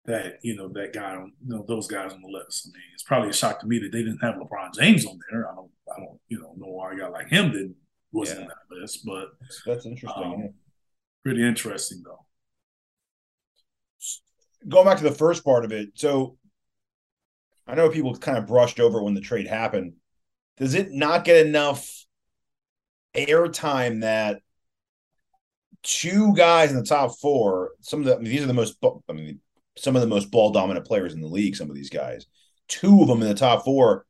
that 0.05 0.39
you 0.43 0.55
know 0.55 0.67
that 0.69 0.93
guy, 0.93 1.13
you 1.13 1.31
know 1.41 1.65
those 1.67 1.87
guys 1.87 2.13
on 2.13 2.21
the 2.21 2.27
list. 2.27 2.69
I 2.69 2.77
mean, 2.77 2.83
it's 2.93 3.03
probably 3.03 3.29
a 3.29 3.33
shock 3.33 3.59
to 3.61 3.67
me 3.67 3.79
that 3.79 3.91
they 3.91 4.03
didn't 4.03 4.19
have 4.19 4.35
LeBron 4.35 4.73
James 4.73 5.05
on 5.05 5.19
there. 5.31 5.49
I 5.49 5.55
don't, 5.55 5.71
I 5.95 5.99
don't, 5.99 6.19
you 6.27 6.39
know, 6.39 6.53
know 6.57 6.71
why 6.71 6.93
a 6.93 6.97
guy 6.97 7.07
like 7.07 7.29
him 7.29 7.51
didn't 7.51 7.75
wasn't 8.11 8.39
yeah. 8.39 8.43
on 8.45 8.49
that 8.49 8.75
list, 8.81 9.05
but 9.05 9.29
that's 9.65 9.85
interesting. 9.85 10.23
Um, 10.23 10.49
pretty 11.23 11.45
interesting 11.45 12.03
though. 12.05 12.25
Going 14.67 14.85
back 14.85 14.97
to 14.97 15.03
the 15.03 15.11
first 15.11 15.43
part 15.43 15.65
of 15.65 15.71
it, 15.71 15.89
so 15.95 16.37
I 17.67 17.75
know 17.75 17.89
people 17.89 18.15
kind 18.15 18.37
of 18.37 18.47
brushed 18.47 18.79
over 18.79 19.01
when 19.01 19.13
the 19.13 19.21
trade 19.21 19.47
happened. 19.47 19.93
Does 20.57 20.75
it 20.75 20.91
not 20.91 21.25
get 21.25 21.45
enough 21.45 22.05
airtime 23.15 24.01
that 24.01 24.41
two 25.83 26.33
guys 26.35 26.71
in 26.71 26.77
the 26.77 26.85
top 26.85 27.11
four, 27.19 27.71
some 27.81 27.99
of 27.99 28.05
the 28.05 28.15
I 28.15 28.17
mean, 28.17 28.31
these 28.31 28.43
are 28.43 28.47
the 28.47 28.53
most 28.53 28.77
I 29.09 29.13
mean 29.13 29.39
some 29.77 29.95
of 29.95 30.01
the 30.01 30.07
most 30.07 30.31
ball 30.31 30.51
dominant 30.51 30.85
players 30.85 31.13
in 31.13 31.21
the 31.21 31.27
league, 31.27 31.55
some 31.55 31.69
of 31.69 31.75
these 31.75 31.89
guys. 31.89 32.25
Two 32.67 33.01
of 33.01 33.07
them 33.07 33.21
in 33.21 33.27
the 33.27 33.35
top 33.35 33.63
four. 33.63 34.05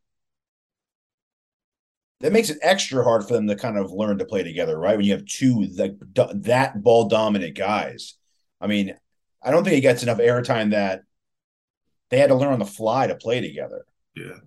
That 2.21 2.32
makes 2.32 2.49
it 2.49 2.60
extra 2.62 3.04
hard 3.04 3.28
for 3.28 3.34
them 3.34 3.47
to 3.47 3.56
kind 3.56 3.78
of 3.78 3.91
learn 3.91 4.19
to 4.19 4.25
play 4.25 4.43
together, 4.43 4.80
right? 4.80 4.95
When 4.95 5.06
you 5.06 5.12
have 5.13 5.25
two 5.25 5.67
like 5.75 5.95
that 6.15 6.82
ball 6.82 7.10
dominant 7.10 7.56
guys. 7.56 8.15
I 8.62 8.67
mean, 8.67 8.95
I 9.43 9.51
don't 9.51 9.63
think 9.63 9.78
it 9.78 9.82
gets 9.82 10.01
enough 10.01 10.17
airtime 10.19 10.71
that 10.71 11.01
they 12.10 12.17
had 12.17 12.28
to 12.28 12.36
learn 12.36 12.54
on 12.54 12.60
the 12.60 12.65
fly 12.65 13.08
to 13.08 13.15
play 13.15 13.41
together. 13.41 13.86
Yeah. 14.15 14.38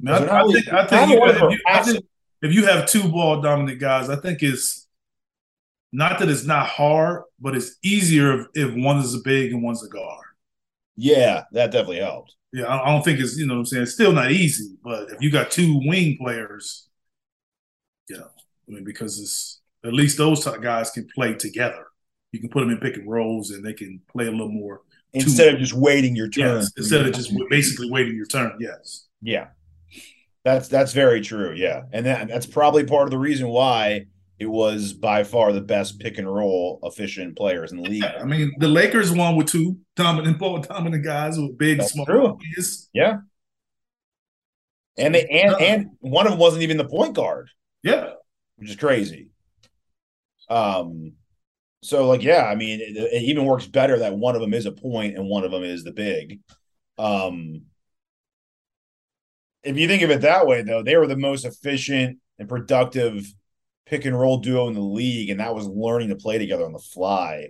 Now, 0.00 0.16
I, 0.16 0.40
I, 0.40 0.52
think, 0.52 0.72
I, 0.72 0.86
think, 0.86 1.10
you, 1.10 1.24
if 1.24 1.40
you, 1.40 1.58
I 1.66 1.82
think 1.82 2.04
if 2.42 2.52
you 2.52 2.66
have 2.66 2.86
two 2.86 3.08
ball 3.08 3.40
dominant 3.40 3.78
guys, 3.78 4.08
I 4.08 4.16
think 4.16 4.42
it's 4.42 4.86
not 5.92 6.18
that 6.18 6.28
it's 6.28 6.44
not 6.44 6.66
hard, 6.66 7.22
but 7.38 7.54
it's 7.54 7.76
easier 7.82 8.40
if, 8.40 8.46
if 8.54 8.74
one 8.74 8.98
is 8.98 9.14
a 9.14 9.20
big 9.20 9.52
and 9.52 9.62
one's 9.62 9.84
a 9.84 9.88
guard. 9.88 10.23
Yeah, 10.96 11.44
that 11.52 11.70
definitely 11.70 11.98
helped. 11.98 12.34
Yeah, 12.52 12.68
I 12.68 12.90
don't 12.92 13.02
think 13.04 13.18
it's 13.18 13.36
you 13.36 13.46
know 13.46 13.54
what 13.54 13.60
I'm 13.60 13.66
saying. 13.66 13.82
It's 13.82 13.94
still 13.94 14.12
not 14.12 14.30
easy, 14.30 14.76
but 14.82 15.10
if 15.10 15.20
you 15.20 15.30
got 15.30 15.50
two 15.50 15.80
wing 15.86 16.16
players, 16.20 16.88
you 18.08 18.16
know, 18.16 18.28
I 18.68 18.72
mean, 18.72 18.84
because 18.84 19.18
it's 19.18 19.60
at 19.84 19.92
least 19.92 20.18
those 20.18 20.44
guys 20.44 20.90
can 20.90 21.06
play 21.14 21.34
together. 21.34 21.86
You 22.30 22.40
can 22.40 22.48
put 22.48 22.60
them 22.60 22.70
in 22.70 22.78
pick 22.78 22.96
and 22.96 23.10
rolls, 23.10 23.50
and 23.50 23.64
they 23.64 23.72
can 23.72 24.00
play 24.10 24.26
a 24.26 24.30
little 24.30 24.48
more 24.48 24.82
instead 25.12 25.54
of 25.54 25.60
just 25.60 25.72
waiting 25.72 26.14
your 26.14 26.28
turn. 26.28 26.60
Yes, 26.60 26.72
instead 26.76 27.06
of 27.06 27.14
just 27.14 27.32
basically 27.50 27.90
waiting 27.90 28.14
your 28.14 28.26
turn. 28.26 28.56
Yes. 28.60 29.06
Yeah, 29.20 29.48
that's 30.44 30.68
that's 30.68 30.92
very 30.92 31.22
true. 31.22 31.54
Yeah, 31.54 31.82
and 31.92 32.06
that, 32.06 32.28
that's 32.28 32.46
probably 32.46 32.84
part 32.84 33.04
of 33.04 33.10
the 33.10 33.18
reason 33.18 33.48
why 33.48 34.06
it 34.38 34.46
was 34.46 34.92
by 34.92 35.22
far 35.22 35.52
the 35.52 35.60
best 35.60 36.00
pick 36.00 36.18
and 36.18 36.32
roll 36.32 36.80
efficient 36.82 37.36
players 37.36 37.70
in 37.70 37.80
the 37.80 37.88
league. 37.88 38.04
I 38.04 38.24
mean, 38.24 38.52
the 38.58 38.68
Lakers 38.68 39.12
won 39.12 39.36
with 39.36 39.46
two 39.46 39.78
dominant 39.94 40.38
ball 40.40 40.58
dominant 40.60 41.04
guys 41.04 41.38
with 41.38 41.56
big 41.56 41.78
That's 41.78 41.92
small 41.92 42.06
true. 42.06 42.38
Yeah. 42.92 43.18
And 44.98 45.14
they 45.14 45.26
and 45.26 45.54
and 45.60 45.86
one 46.00 46.26
of 46.26 46.32
them 46.32 46.40
wasn't 46.40 46.62
even 46.62 46.76
the 46.76 46.88
point 46.88 47.14
guard. 47.14 47.50
Yeah. 47.82 48.10
Which 48.56 48.70
is 48.70 48.76
crazy. 48.76 49.28
Um 50.48 51.12
so 51.82 52.08
like 52.08 52.22
yeah, 52.22 52.44
I 52.44 52.56
mean 52.56 52.80
it, 52.80 52.96
it 52.96 53.22
even 53.22 53.44
works 53.44 53.66
better 53.66 54.00
that 54.00 54.16
one 54.16 54.34
of 54.34 54.40
them 54.40 54.54
is 54.54 54.66
a 54.66 54.72
point 54.72 55.16
and 55.16 55.28
one 55.28 55.44
of 55.44 55.52
them 55.52 55.62
is 55.62 55.84
the 55.84 55.92
big. 55.92 56.40
Um 56.98 57.62
if 59.62 59.78
you 59.78 59.88
think 59.88 60.02
of 60.02 60.10
it 60.10 60.22
that 60.22 60.46
way 60.46 60.62
though, 60.62 60.82
they 60.82 60.96
were 60.96 61.06
the 61.06 61.16
most 61.16 61.44
efficient 61.44 62.18
and 62.38 62.48
productive 62.48 63.32
pick 63.86 64.04
and 64.04 64.18
roll 64.18 64.38
duo 64.38 64.68
in 64.68 64.74
the 64.74 64.80
league, 64.80 65.30
and 65.30 65.40
that 65.40 65.54
was 65.54 65.66
learning 65.66 66.08
to 66.10 66.16
play 66.16 66.38
together 66.38 66.64
on 66.64 66.72
the 66.72 66.78
fly. 66.78 67.48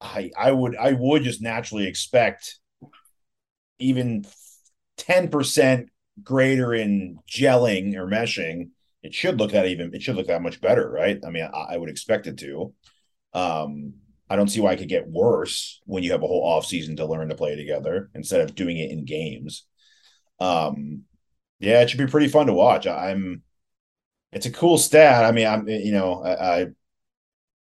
I 0.00 0.30
I 0.38 0.52
would 0.52 0.76
I 0.76 0.92
would 0.92 1.24
just 1.24 1.42
naturally 1.42 1.86
expect 1.86 2.58
even 3.78 4.24
10% 4.96 5.88
greater 6.22 6.74
in 6.74 7.18
gelling 7.30 7.94
or 7.94 8.06
meshing. 8.06 8.70
It 9.02 9.14
should 9.14 9.38
look 9.38 9.52
that 9.52 9.66
even 9.66 9.94
it 9.94 10.02
should 10.02 10.16
look 10.16 10.26
that 10.28 10.42
much 10.42 10.60
better, 10.60 10.90
right? 10.90 11.18
I 11.26 11.30
mean, 11.30 11.44
I, 11.44 11.74
I 11.74 11.76
would 11.76 11.90
expect 11.90 12.26
it 12.26 12.38
to. 12.38 12.74
Um, 13.32 13.94
I 14.30 14.36
don't 14.36 14.48
see 14.48 14.60
why 14.60 14.72
it 14.72 14.78
could 14.78 14.88
get 14.88 15.08
worse 15.08 15.80
when 15.86 16.02
you 16.02 16.12
have 16.12 16.22
a 16.22 16.26
whole 16.26 16.44
off 16.44 16.66
season 16.66 16.96
to 16.96 17.06
learn 17.06 17.28
to 17.30 17.34
play 17.34 17.56
together 17.56 18.10
instead 18.14 18.40
of 18.40 18.54
doing 18.54 18.76
it 18.76 18.90
in 18.90 19.04
games. 19.04 19.64
Um, 20.40 21.04
yeah, 21.60 21.80
it 21.80 21.90
should 21.90 21.98
be 21.98 22.06
pretty 22.06 22.28
fun 22.28 22.46
to 22.46 22.52
watch. 22.52 22.86
I'm 22.86 23.42
it's 24.32 24.46
a 24.46 24.52
cool 24.52 24.78
stat. 24.78 25.24
I 25.24 25.32
mean, 25.32 25.46
I'm 25.46 25.68
you 25.68 25.92
know, 25.92 26.22
I, 26.22 26.60
I 26.60 26.66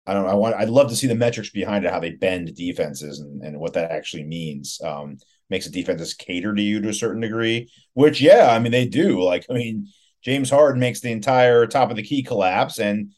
I 0.05 0.13
don't. 0.13 0.25
I 0.25 0.35
want. 0.35 0.55
I'd 0.55 0.69
love 0.69 0.89
to 0.89 0.95
see 0.95 1.07
the 1.07 1.15
metrics 1.15 1.49
behind 1.49 1.85
it, 1.85 1.91
how 1.91 1.99
they 1.99 2.11
bend 2.11 2.55
defenses, 2.55 3.19
and, 3.19 3.41
and 3.43 3.59
what 3.59 3.73
that 3.73 3.91
actually 3.91 4.23
means. 4.23 4.79
Um, 4.81 5.17
makes 5.49 5.65
the 5.65 5.71
defenses 5.71 6.13
cater 6.13 6.53
to 6.53 6.61
you 6.61 6.81
to 6.81 6.89
a 6.89 6.93
certain 6.93 7.21
degree. 7.21 7.69
Which, 7.93 8.21
yeah, 8.21 8.49
I 8.51 8.59
mean 8.59 8.71
they 8.71 8.85
do. 8.87 9.21
Like, 9.21 9.45
I 9.49 9.53
mean, 9.53 9.87
James 10.23 10.49
Harden 10.49 10.79
makes 10.79 11.01
the 11.01 11.11
entire 11.11 11.67
top 11.67 11.89
of 11.89 11.97
the 11.97 12.03
key 12.03 12.23
collapse, 12.23 12.79
and 12.79 13.11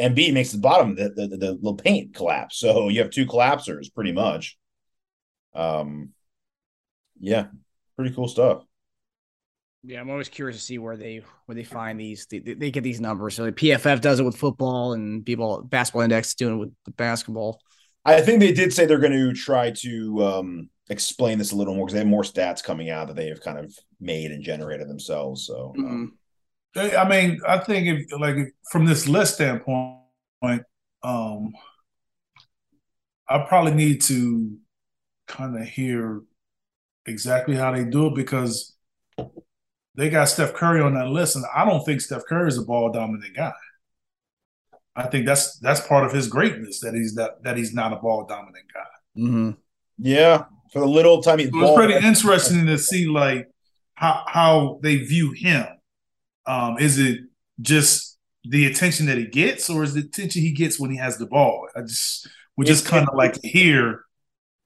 Embiid 0.00 0.32
makes 0.32 0.52
the 0.52 0.58
bottom 0.58 0.94
the 0.94 1.10
the, 1.10 1.28
the, 1.28 1.58
the 1.62 1.74
paint 1.74 2.14
collapse. 2.14 2.56
So 2.58 2.88
you 2.88 3.00
have 3.00 3.10
two 3.10 3.26
collapsers, 3.26 3.92
pretty 3.94 4.12
much. 4.12 4.56
Um, 5.54 6.10
yeah, 7.20 7.46
pretty 7.96 8.14
cool 8.14 8.28
stuff. 8.28 8.64
Yeah, 9.86 10.00
I'm 10.00 10.08
always 10.08 10.30
curious 10.30 10.56
to 10.56 10.62
see 10.62 10.78
where 10.78 10.96
they 10.96 11.22
where 11.44 11.54
they 11.54 11.64
find 11.64 12.00
these. 12.00 12.26
They, 12.26 12.38
they 12.38 12.70
get 12.70 12.82
these 12.82 13.00
numbers. 13.00 13.34
So 13.34 13.44
the 13.44 13.52
PFF 13.52 14.00
does 14.00 14.18
it 14.18 14.24
with 14.24 14.36
football, 14.36 14.94
and 14.94 15.24
people 15.24 15.62
Basketball 15.62 16.02
Index 16.02 16.34
doing 16.34 16.54
it 16.54 16.58
with 16.58 16.72
the 16.86 16.92
basketball. 16.92 17.60
I 18.06 18.20
think 18.22 18.40
they 18.40 18.52
did 18.52 18.72
say 18.72 18.86
they're 18.86 18.98
going 18.98 19.12
to 19.12 19.34
try 19.34 19.70
to 19.70 20.24
um, 20.24 20.70
explain 20.88 21.38
this 21.38 21.52
a 21.52 21.56
little 21.56 21.74
more 21.74 21.84
because 21.84 21.94
they 21.94 22.00
have 22.00 22.08
more 22.08 22.22
stats 22.22 22.64
coming 22.64 22.88
out 22.88 23.08
that 23.08 23.16
they 23.16 23.28
have 23.28 23.42
kind 23.42 23.58
of 23.58 23.74
made 24.00 24.30
and 24.30 24.42
generated 24.42 24.88
themselves. 24.88 25.46
So, 25.46 25.74
um, 25.78 26.14
mm-hmm. 26.76 26.96
I 26.96 27.08
mean, 27.08 27.40
I 27.46 27.58
think 27.58 27.86
if 27.86 28.20
like 28.20 28.36
if, 28.36 28.48
from 28.70 28.86
this 28.86 29.06
list 29.06 29.34
standpoint, 29.34 30.00
um, 31.02 31.52
I 33.28 33.38
probably 33.46 33.74
need 33.74 34.00
to 34.02 34.56
kind 35.26 35.58
of 35.58 35.66
hear 35.66 36.22
exactly 37.06 37.54
how 37.54 37.72
they 37.72 37.84
do 37.84 38.06
it 38.06 38.14
because 38.14 38.73
they 39.96 40.10
got 40.10 40.28
Steph 40.28 40.54
Curry 40.54 40.80
on 40.80 40.94
that 40.94 41.08
list, 41.08 41.36
and 41.36 41.44
I 41.54 41.64
don't 41.64 41.84
think 41.84 42.00
Steph 42.00 42.24
Curry 42.28 42.48
is 42.48 42.58
a 42.58 42.62
ball 42.62 42.90
dominant 42.90 43.36
guy. 43.36 43.52
I 44.96 45.06
think 45.06 45.26
that's 45.26 45.58
that's 45.58 45.86
part 45.86 46.04
of 46.04 46.12
his 46.12 46.28
greatness 46.28 46.80
that 46.80 46.94
he's 46.94 47.14
that 47.14 47.42
that 47.42 47.56
he's 47.56 47.74
not 47.74 47.92
a 47.92 47.96
ball 47.96 48.26
dominant 48.26 48.66
guy. 48.72 49.20
Mm-hmm. 49.20 49.50
Yeah, 49.98 50.44
for 50.72 50.80
the 50.80 50.86
little 50.86 51.22
tiny. 51.22 51.50
So 51.50 51.60
it's 51.60 51.76
pretty 51.76 52.06
interesting 52.06 52.66
to 52.66 52.78
see 52.78 53.06
like 53.06 53.48
how 53.94 54.24
how 54.26 54.80
they 54.82 54.96
view 54.96 55.32
him. 55.32 55.66
Um, 56.46 56.78
is 56.78 56.98
it 56.98 57.20
just 57.60 58.18
the 58.44 58.66
attention 58.66 59.06
that 59.06 59.16
he 59.16 59.26
gets, 59.26 59.70
or 59.70 59.82
is 59.82 59.94
the 59.94 60.00
attention 60.00 60.42
he 60.42 60.52
gets 60.52 60.78
when 60.78 60.90
he 60.90 60.96
has 60.98 61.18
the 61.18 61.26
ball? 61.26 61.68
I 61.74 61.82
just 61.82 62.28
we 62.56 62.64
just 62.64 62.86
kind 62.86 63.08
of 63.08 63.14
like 63.16 63.42
hear 63.42 64.04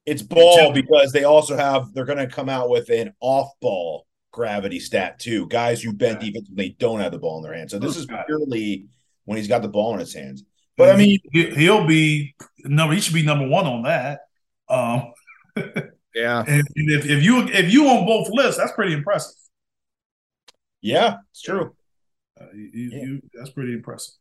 it's 0.05 0.23
ball 0.23 0.73
because 0.73 1.13
they 1.13 1.25
also 1.25 1.57
have 1.57 1.93
they're 1.93 2.07
going 2.07 2.19
to 2.19 2.27
come 2.27 2.49
out 2.49 2.71
with 2.71 2.89
an 2.89 3.13
off 3.21 3.51
ball 3.61 4.07
gravity 4.31 4.81
stat 4.81 5.19
too. 5.19 5.47
Guys 5.47 5.83
who 5.83 5.93
bend 5.93 6.21
defensively 6.21 6.77
don't 6.79 7.01
have 7.01 7.13
the 7.13 7.19
ball 7.19 7.39
in 7.39 7.45
their 7.45 7.55
hands. 7.55 7.73
So 7.73 7.79
this 7.79 7.97
is 7.97 8.07
purely 8.27 8.87
when 9.25 9.37
he's 9.37 9.49
got 9.49 9.63
the 9.63 9.69
ball 9.69 9.95
in 9.95 10.01
his 10.01 10.15
hands. 10.15 10.45
But 10.77 10.91
I 10.91 10.97
mean, 10.97 11.19
he'll 11.33 11.87
be 11.87 12.35
number. 12.65 12.95
He 12.95 13.01
should 13.01 13.15
be 13.15 13.25
number 13.25 13.49
one 13.49 13.67
on 13.67 13.83
that. 13.83 14.21
Um, 14.69 15.13
yeah. 16.15 16.45
And 16.49 16.65
if, 16.75 17.07
if 17.07 17.23
you 17.23 17.47
if 17.49 17.73
you 17.73 17.89
on 17.89 18.07
both 18.07 18.29
lists, 18.31 18.59
that's 18.59 18.73
pretty 18.73 18.93
impressive. 18.93 19.37
Yeah, 20.81 21.17
it's 21.31 21.43
true. 21.43 21.75
Uh, 22.41 22.47
you, 22.55 22.71
yeah. 22.73 23.03
you, 23.03 23.23
that's 23.35 23.51
pretty 23.51 23.73
impressive. 23.73 24.15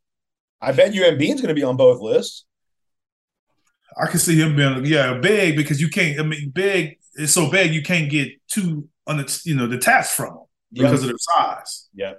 I 0.60 0.72
bet 0.72 0.94
you 0.94 1.04
Embiid's 1.04 1.42
going 1.42 1.50
to 1.50 1.54
be 1.54 1.64
on 1.64 1.78
both 1.78 2.02
lists. 2.02 2.46
I 4.00 4.08
can 4.08 4.20
see 4.20 4.40
him 4.40 4.56
being 4.56 4.86
yeah 4.86 5.14
big 5.20 5.56
because 5.56 5.80
you 5.80 5.90
can't. 5.90 6.20
I 6.20 6.24
mean, 6.24 6.50
big 6.50 6.98
is 7.16 7.34
so 7.34 7.50
big 7.50 7.74
you 7.74 7.82
can't 7.82 8.10
get 8.10 8.30
too 8.48 8.88
on 9.08 9.26
you 9.44 9.56
know 9.56 9.68
detached 9.68 10.12
from 10.12 10.34
him 10.34 10.44
because 10.74 11.02
of 11.02 11.08
their 11.10 11.18
size. 11.18 11.88
Yeah, 11.94 12.14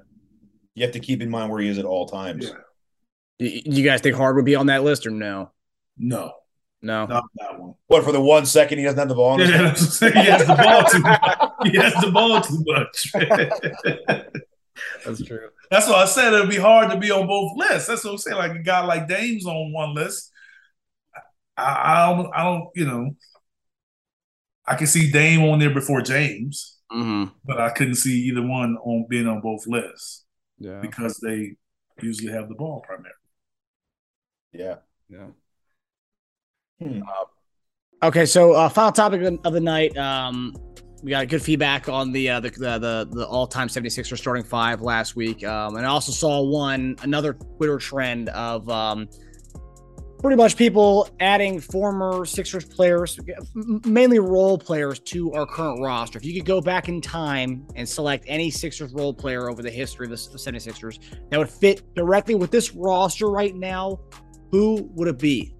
you 0.75 0.85
have 0.85 0.93
to 0.93 1.01
keep 1.01 1.23
in 1.23 1.31
mind 1.31 1.51
where 1.51 1.61
he 1.61 1.69
is 1.69 1.79
at 1.79 1.85
all 1.85 2.07
times. 2.07 2.47
Yeah. 2.47 2.55
You 3.41 3.85
guys 3.85 4.01
think 4.01 4.17
Hard 4.17 4.35
would 4.37 4.45
be 4.45 4.57
on 4.57 4.67
that 4.67 4.83
list 4.83 5.07
or 5.07 5.11
no? 5.11 5.53
No. 5.97 6.33
No, 6.81 7.07
not 7.07 7.25
that 7.35 7.59
one. 7.59 7.75
What 7.89 8.05
for 8.05 8.13
the 8.13 8.21
one 8.21 8.47
second 8.47 8.79
he 8.79 8.85
doesn't 8.85 8.99
have 9.01 9.09
the 9.09 9.15
ball? 9.17 9.41
Yeah, 9.41 9.49
he 9.49 10.31
has 10.31 10.47
the 10.47 10.55
ball 10.55 10.85
too 10.85 11.01
much. 11.01 11.51
He 11.65 11.77
has 11.77 11.95
the 11.95 12.11
ball 12.13 12.41
too 12.41 12.63
much. 12.69 13.13
That's 15.05 15.25
true. 15.25 15.49
That's 15.73 15.89
what 15.89 15.97
I 15.97 16.05
said. 16.05 16.33
It'd 16.33 16.49
be 16.49 16.57
hard 16.57 16.93
to 16.93 16.97
be 16.97 17.11
on 17.11 17.27
both 17.27 17.57
lists. 17.57 17.89
That's 17.89 18.05
what 18.05 18.13
I'm 18.13 18.19
saying. 18.19 18.37
Like 18.37 18.53
a 18.53 18.63
guy 18.63 18.85
like 18.85 19.09
Dame's 19.09 19.45
on 19.45 19.73
one 19.73 19.93
list. 19.93 20.31
I, 21.57 21.63
I 21.65 22.15
don't. 22.15 22.31
I 22.33 22.45
don't. 22.45 22.69
You 22.77 22.87
know. 22.87 23.17
I 24.65 24.77
can 24.77 24.87
see 24.87 25.11
Dame 25.11 25.43
on 25.43 25.59
there 25.59 25.75
before 25.75 26.01
James, 26.03 26.78
mm-hmm. 26.93 27.25
but 27.45 27.61
I 27.61 27.71
couldn't 27.71 27.97
see 27.97 28.23
either 28.25 28.43
one 28.43 28.77
on 28.77 29.07
being 29.09 29.27
on 29.27 29.41
both 29.41 29.67
lists. 29.67 30.25
Yeah, 30.59 30.81
because 30.81 31.19
they 31.19 31.57
usually 32.03 32.33
have 32.33 32.49
the 32.49 32.55
ball 32.55 32.83
primarily. 32.85 33.15
Yeah. 34.53 34.77
Yeah. 35.09 35.27
Hmm. 36.81 37.03
Uh, 37.03 38.07
okay, 38.07 38.27
so 38.27 38.53
uh, 38.53 38.69
final 38.69 38.93
topic 38.93 39.23
of 39.45 39.53
the 39.53 39.61
night. 39.61 39.97
Um, 39.97 40.55
we 41.03 41.11
got 41.11 41.29
good 41.29 41.43
feedback 41.43 41.89
on 41.89 42.13
the 42.13 42.29
uh, 42.29 42.41
the, 42.41 42.51
the 42.51 43.09
the 43.11 43.27
all-time 43.27 43.69
76er 43.69 44.19
starting 44.19 44.45
five 44.45 44.81
last 44.81 45.17
week, 45.17 45.45
um, 45.45 45.77
and 45.77 45.87
I 45.87 45.89
also 45.89 46.13
saw 46.13 46.43
one 46.43 46.97
another 47.03 47.35
Twitter 47.35 47.79
trend 47.79 48.29
of 48.31 48.69
um, 48.69 49.09
pretty 50.19 50.37
much 50.37 50.57
people 50.57 51.09
adding 51.21 51.61
former 51.61 52.25
Sixers 52.25 52.65
players, 52.65 53.19
mainly 53.55 54.19
role 54.19 54.59
players, 54.59 54.99
to 55.01 55.33
our 55.33 55.47
current 55.47 55.81
roster. 55.81 56.19
If 56.19 56.25
you 56.25 56.35
could 56.35 56.47
go 56.47 56.61
back 56.61 56.89
in 56.89 57.01
time 57.01 57.67
and 57.77 57.89
select 57.89 58.25
any 58.27 58.51
Sixers 58.51 58.93
role 58.93 59.15
player 59.15 59.49
over 59.49 59.63
the 59.63 59.71
history 59.71 60.07
of 60.07 60.11
the 60.11 60.17
76ers 60.17 60.99
that 61.31 61.39
would 61.39 61.51
fit 61.51 61.95
directly 61.95 62.35
with 62.35 62.51
this 62.51 62.75
roster 62.75 63.31
right 63.31 63.55
now, 63.55 64.01
who 64.51 64.91
would 64.95 65.09
it 65.09 65.19
be? 65.19 65.55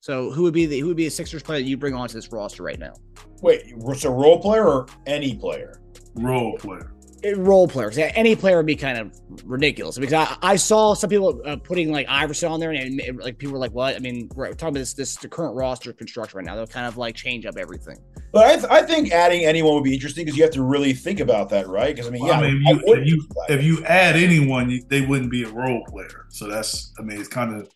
So 0.00 0.30
who 0.30 0.42
would 0.44 0.54
be 0.54 0.64
the 0.64 0.78
who 0.78 0.86
would 0.88 0.96
be 0.96 1.06
a 1.06 1.10
Sixers 1.10 1.42
player 1.42 1.60
that 1.60 1.66
you 1.66 1.76
bring 1.76 1.94
onto 1.94 2.14
this 2.14 2.32
roster 2.32 2.62
right 2.62 2.78
now? 2.78 2.94
Wait, 3.42 3.74
so 3.96 4.10
role 4.10 4.40
player 4.40 4.66
or 4.66 4.86
any 5.06 5.36
player? 5.36 5.82
Role 6.14 6.56
player. 6.56 6.92
It, 7.22 7.36
role 7.36 7.66
players. 7.66 7.98
Any 7.98 8.36
player 8.36 8.58
would 8.58 8.66
be 8.66 8.76
kind 8.76 8.98
of 8.98 9.12
ridiculous 9.44 9.98
because 9.98 10.12
I, 10.12 10.36
I 10.42 10.56
saw 10.56 10.94
some 10.94 11.10
people 11.10 11.40
uh, 11.44 11.56
putting 11.56 11.90
like 11.90 12.06
Iverson 12.08 12.52
on 12.52 12.60
there 12.60 12.70
and 12.70 13.00
it, 13.00 13.16
like 13.16 13.38
people 13.38 13.54
were 13.54 13.58
like, 13.58 13.72
"What?" 13.72 13.96
I 13.96 13.98
mean, 13.98 14.28
we're 14.34 14.48
talking 14.50 14.68
about 14.68 14.74
this 14.74 14.94
this 14.94 15.16
the 15.16 15.28
current 15.28 15.56
roster 15.56 15.92
construction 15.92 16.38
right 16.38 16.46
now. 16.46 16.54
They'll 16.54 16.66
kind 16.66 16.86
of 16.86 16.96
like 16.96 17.14
change 17.16 17.46
up 17.46 17.56
everything. 17.56 17.98
But 18.32 18.46
I, 18.46 18.56
th- 18.56 18.68
I 18.70 18.82
think 18.82 19.10
adding 19.10 19.44
anyone 19.44 19.74
would 19.74 19.84
be 19.84 19.94
interesting 19.94 20.24
because 20.24 20.36
you 20.36 20.44
have 20.44 20.52
to 20.52 20.62
really 20.62 20.92
think 20.92 21.20
about 21.20 21.48
that, 21.48 21.66
right? 21.66 21.94
Because 21.94 22.08
I 22.08 22.10
mean, 22.10 22.26
yeah, 22.26 22.32
I 22.32 22.42
mean, 22.42 22.62
if, 22.66 22.82
you, 22.82 22.94
if, 22.94 23.08
you, 23.08 23.28
if 23.48 23.64
you 23.64 23.84
add 23.86 24.16
anyone, 24.16 24.70
you, 24.70 24.82
they 24.88 25.00
wouldn't 25.00 25.30
be 25.30 25.44
a 25.44 25.48
role 25.48 25.82
player. 25.86 26.26
So 26.28 26.46
that's 26.46 26.92
I 26.98 27.02
mean, 27.02 27.18
it's 27.18 27.28
kind 27.28 27.54
of 27.54 27.70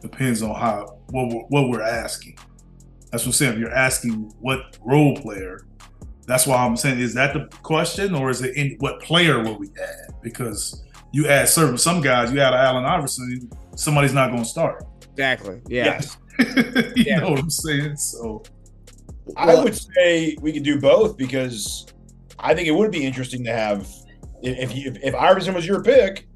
depends 0.00 0.42
on 0.42 0.54
how 0.54 1.00
what 1.10 1.28
we're, 1.28 1.42
what 1.48 1.68
we're 1.68 1.82
asking. 1.82 2.38
That's 3.10 3.24
what 3.24 3.28
I'm 3.28 3.32
saying. 3.32 3.52
If 3.54 3.58
you're 3.58 3.72
asking 3.74 4.32
what 4.40 4.78
role 4.84 5.16
player, 5.16 5.66
that's 6.26 6.46
why 6.46 6.56
I'm 6.56 6.76
saying 6.76 7.00
is 7.00 7.14
that 7.14 7.32
the 7.32 7.48
question 7.62 8.14
or 8.14 8.30
is 8.30 8.42
it 8.42 8.56
in 8.56 8.76
what 8.80 9.00
player 9.00 9.42
will 9.42 9.58
we 9.58 9.68
add? 9.80 10.14
Because 10.22 10.84
you 11.12 11.28
add 11.28 11.48
certain 11.48 11.78
some 11.78 12.00
guys, 12.00 12.32
you 12.32 12.40
add 12.40 12.52
Allen 12.52 12.84
Iverson, 12.84 13.48
somebody's 13.76 14.12
not 14.12 14.30
going 14.30 14.42
to 14.42 14.48
start. 14.48 14.84
Exactly. 15.12 15.60
Yeah. 15.68 16.00
you 16.38 16.92
yeah. 16.96 17.20
know 17.20 17.30
what 17.30 17.38
I'm 17.38 17.50
saying? 17.50 17.96
So 17.96 18.42
I 19.36 19.54
would 19.54 19.74
say 19.74 20.36
we 20.40 20.52
could 20.52 20.64
do 20.64 20.80
both 20.80 21.16
because 21.16 21.86
I 22.38 22.54
think 22.54 22.68
it 22.68 22.72
would 22.72 22.90
be 22.90 23.04
interesting 23.04 23.44
to 23.44 23.52
have 23.52 23.88
if 24.42 24.76
you, 24.76 24.90
if, 24.90 25.02
if 25.02 25.14
Iverson 25.14 25.54
was 25.54 25.66
your 25.66 25.82
pick, 25.82 26.28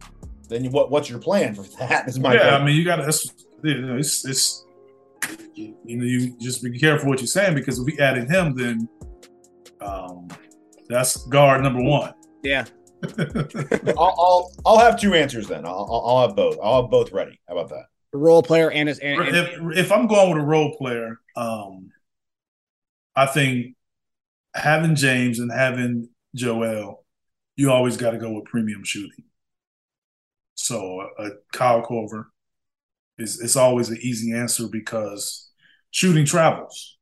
then 0.49 0.71
what 0.71 0.91
what's 0.91 1.09
your 1.09 1.19
plan 1.19 1.55
for 1.55 1.63
that? 1.79 2.09
Is 2.09 2.19
my 2.19 2.35
yeah. 2.35 2.57
I 2.57 2.65
mean, 2.65 2.77
you 2.77 2.85
got 2.85 2.97
to 2.97 3.31
you 3.63 3.83
know, 3.83 3.97
it's 3.97 4.25
it's 4.27 4.65
you, 5.55 5.77
you, 5.85 5.97
know 5.97 6.05
you 6.05 6.37
just 6.41 6.63
be 6.63 6.79
careful 6.79 7.09
what 7.09 7.21
you're 7.21 7.27
saying 7.27 7.55
because 7.55 7.79
if 7.79 7.87
we 7.87 7.99
added 7.99 8.29
him, 8.31 8.55
then 8.55 8.89
um, 9.81 10.29
that's 10.89 11.27
guard 11.27 11.63
number 11.63 11.83
one. 11.83 12.15
Yeah. 12.43 12.65
I'll, 13.19 14.15
I'll, 14.19 14.53
I'll 14.67 14.79
have 14.79 15.01
two 15.01 15.15
answers 15.15 15.49
then. 15.49 15.65
I'll, 15.65 16.03
I'll 16.05 16.27
have 16.27 16.37
both. 16.37 16.59
I'll 16.63 16.83
have 16.83 16.91
both 16.91 17.13
ready. 17.13 17.41
How 17.49 17.57
about 17.57 17.71
that? 17.71 17.85
A 18.13 18.19
role 18.19 18.43
player 18.43 18.71
and, 18.71 18.89
his, 18.89 18.99
and, 18.99 19.21
and 19.21 19.37
if, 19.37 19.79
if 19.79 19.93
I'm 19.93 20.07
going 20.07 20.31
with 20.31 20.43
a 20.43 20.47
role 20.47 20.77
player, 20.77 21.21
um, 21.37 21.91
I 23.15 23.27
think 23.27 23.77
having 24.55 24.97
James 24.97 25.39
and 25.39 25.53
having 25.53 26.09
Joel, 26.35 27.05
you 27.57 27.71
always 27.71 27.97
got 27.97 28.11
to 28.11 28.19
go 28.19 28.33
with 28.33 28.47
premium 28.47 28.85
shooting. 28.85 29.25
So 30.55 31.09
uh, 31.19 31.31
Kyle 31.53 31.83
Korver, 31.83 32.27
is 33.21 33.41
it's 33.41 33.57
always 33.57 33.91
an 33.91 33.99
easy 34.01 34.33
answer 34.33 34.67
because 34.67 35.51
shooting 35.91 36.25
travels. 36.25 36.99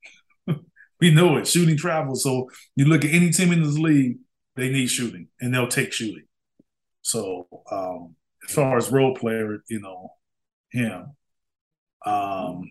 We 1.01 1.13
know 1.13 1.37
it. 1.37 1.47
Shooting 1.47 1.77
travels. 1.77 2.23
So 2.23 2.51
you 2.77 2.87
look 2.87 3.05
at 3.05 3.13
any 3.13 3.31
team 3.31 3.53
in 3.53 3.63
this 3.63 3.79
league, 3.79 4.19
they 4.57 4.69
need 4.69 4.89
shooting 4.89 5.29
and 5.41 5.55
they'll 5.55 5.69
take 5.69 5.93
shooting. 5.93 6.25
So 7.03 7.47
um, 7.71 8.17
as 8.49 8.55
far 8.55 8.77
as 8.77 8.91
role 8.91 9.15
player, 9.15 9.63
you 9.69 9.81
know, 9.81 10.11
him. 10.73 11.17
Um, 12.07 12.71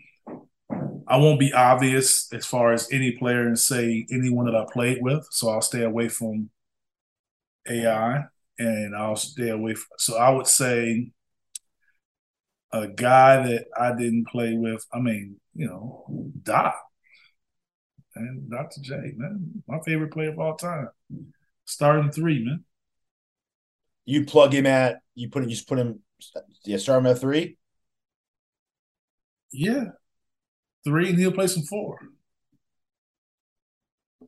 I 1.07 1.17
won't 1.17 1.39
be 1.39 1.53
obvious 1.53 2.31
as 2.33 2.45
far 2.45 2.73
as 2.73 2.91
any 2.91 3.11
player 3.13 3.47
and 3.47 3.57
say 3.57 4.05
anyone 4.11 4.45
that 4.45 4.55
I 4.55 4.65
played 4.71 5.01
with. 5.01 5.25
So 5.31 5.49
I'll 5.49 5.61
stay 5.61 5.83
away 5.83 6.09
from 6.09 6.49
AI 7.69 8.23
and 8.59 8.95
I'll 8.95 9.15
stay 9.15 9.49
away 9.49 9.73
from 9.75 9.87
so 9.97 10.17
I 10.17 10.29
would 10.29 10.47
say 10.47 11.11
a 12.71 12.87
guy 12.87 13.47
that 13.47 13.65
I 13.79 13.95
didn't 13.95 14.27
play 14.27 14.55
with. 14.57 14.85
I 14.93 14.99
mean, 14.99 15.37
you 15.55 15.67
know, 15.67 16.05
Doc 16.43 16.75
and 18.17 18.49
Dr. 18.49 18.82
J, 18.82 18.95
man, 19.15 19.63
my 19.67 19.80
favorite 19.86 20.12
player 20.12 20.30
of 20.30 20.39
all 20.39 20.56
time. 20.56 20.89
Starting 21.65 22.12
three, 22.12 22.43
man. 22.43 22.63
You 24.06 24.25
plug 24.25 24.53
him 24.53 24.65
at 24.65 25.01
you 25.17 25.30
put 25.30 25.43
him. 25.43 25.49
You 25.49 25.56
just 25.56 25.67
put 25.67 25.80
him. 25.80 26.01
Yeah, 26.63 26.77
start 26.77 26.99
him 26.99 27.08
at 27.08 27.19
three. 27.19 27.58
Yeah, 29.51 29.86
three, 30.86 31.10
and 31.10 31.17
he'll 31.17 31.32
play 31.32 31.47
some 31.47 31.63
four. 31.63 31.99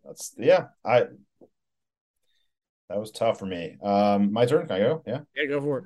That's 0.04 0.34
yeah. 0.38 0.68
I 0.84 1.06
that 2.90 3.00
was 3.00 3.12
tough 3.12 3.38
for 3.38 3.46
me. 3.46 3.78
Um, 3.84 4.34
my 4.34 4.46
turn. 4.46 4.68
Can 4.68 4.76
I 4.76 4.80
go? 4.80 5.04
Yeah. 5.06 5.20
Yeah, 5.36 5.46
go 5.46 5.62
for 5.62 5.80
it. 5.80 5.86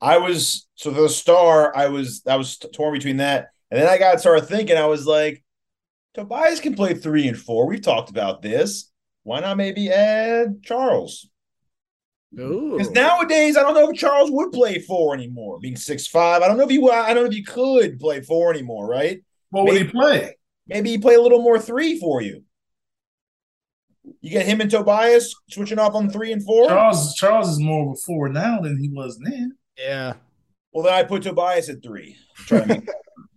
I 0.00 0.18
was 0.18 0.68
so 0.74 0.90
the 0.90 1.08
star, 1.08 1.74
I 1.74 1.88
was 1.88 2.22
I 2.26 2.36
was 2.36 2.58
torn 2.58 2.92
between 2.92 3.16
that, 3.16 3.48
and 3.70 3.80
then 3.80 3.88
I 3.88 3.96
got 3.98 4.20
started 4.20 4.46
thinking. 4.46 4.76
I 4.76 4.86
was 4.86 5.06
like, 5.06 5.42
Tobias 6.14 6.60
can 6.60 6.74
play 6.74 6.94
three 6.94 7.28
and 7.28 7.38
four. 7.38 7.66
We've 7.66 7.82
talked 7.82 8.10
about 8.10 8.42
this. 8.42 8.90
Why 9.22 9.40
not 9.40 9.56
maybe 9.56 9.90
add 9.90 10.62
Charles? 10.62 11.28
Because 12.34 12.90
nowadays, 12.90 13.56
I 13.56 13.62
don't 13.62 13.74
know 13.74 13.90
if 13.90 13.96
Charles 13.96 14.30
would 14.30 14.52
play 14.52 14.80
four 14.80 15.14
anymore. 15.14 15.58
Being 15.60 15.76
six 15.76 16.06
five, 16.06 16.42
I 16.42 16.48
don't 16.48 16.58
know 16.58 16.64
if 16.64 16.70
he. 16.70 16.78
I 16.90 17.14
don't 17.14 17.24
know 17.24 17.30
if 17.30 17.34
he 17.34 17.42
could 17.42 17.98
play 17.98 18.20
four 18.20 18.52
anymore. 18.52 18.86
Right? 18.86 19.22
What 19.50 19.66
would 19.66 19.76
he 19.76 19.84
play? 19.84 20.36
Maybe 20.66 20.90
he 20.90 20.98
play 20.98 21.14
a 21.14 21.20
little 21.20 21.40
more 21.40 21.58
three 21.58 21.98
for 21.98 22.20
you. 22.20 22.44
You 24.20 24.30
get 24.30 24.46
him 24.46 24.60
and 24.60 24.70
Tobias 24.70 25.34
switching 25.50 25.78
off 25.78 25.94
on 25.94 26.10
three 26.10 26.32
and 26.32 26.44
four. 26.44 26.68
Charles 26.68 27.14
Charles 27.14 27.48
is 27.48 27.58
more 27.58 27.90
of 27.90 27.92
a 27.92 28.00
four 28.06 28.28
now 28.28 28.60
than 28.60 28.78
he 28.78 28.90
was 28.90 29.18
then. 29.18 29.56
Yeah. 29.76 30.14
Well, 30.72 30.84
then 30.84 30.94
I 30.94 31.02
put 31.04 31.22
Tobias 31.22 31.68
at 31.70 31.82
three. 31.82 32.16
Try 32.46 32.60
to 32.60 32.66
make 32.66 32.88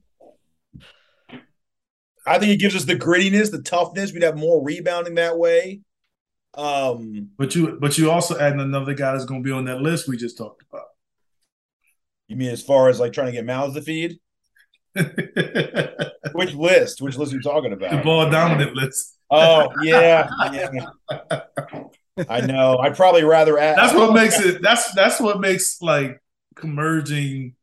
I 2.25 2.39
think 2.39 2.51
it 2.51 2.59
gives 2.59 2.75
us 2.75 2.85
the 2.85 2.95
grittiness, 2.95 3.51
the 3.51 3.61
toughness. 3.61 4.13
We'd 4.13 4.23
have 4.23 4.37
more 4.37 4.63
rebounding 4.63 5.15
that 5.15 5.37
way. 5.37 5.81
Um, 6.53 7.29
but 7.37 7.55
you 7.55 7.77
but 7.79 7.97
you 7.97 8.11
also 8.11 8.37
adding 8.37 8.59
another 8.59 8.93
guy 8.93 9.13
that's 9.13 9.25
going 9.25 9.41
to 9.41 9.47
be 9.47 9.53
on 9.53 9.65
that 9.65 9.81
list 9.81 10.07
we 10.07 10.17
just 10.17 10.37
talked 10.37 10.63
about. 10.69 10.85
You 12.27 12.35
mean 12.35 12.49
as 12.49 12.61
far 12.61 12.89
as 12.89 12.99
like 12.99 13.13
trying 13.13 13.27
to 13.27 13.31
get 13.33 13.45
mouths 13.45 13.75
to 13.75 13.81
feed? 13.81 14.19
Which 16.33 16.53
list? 16.53 17.01
Which 17.01 17.17
list 17.17 17.31
are 17.31 17.35
you 17.35 17.41
talking 17.41 17.73
about? 17.73 17.91
The 17.91 17.97
ball 17.97 18.29
dominant 18.29 18.75
list. 18.75 19.17
Oh 19.29 19.69
yeah, 19.81 20.29
yeah. 20.51 20.89
I 22.29 22.41
know. 22.41 22.77
I'd 22.77 22.95
probably 22.95 23.23
rather 23.23 23.57
add. 23.57 23.77
That's 23.77 23.93
what 23.93 24.13
makes 24.15 24.39
it. 24.39 24.61
That's 24.61 24.93
that's 24.93 25.19
what 25.19 25.39
makes 25.39 25.81
like 25.81 26.21
converging 26.55 27.55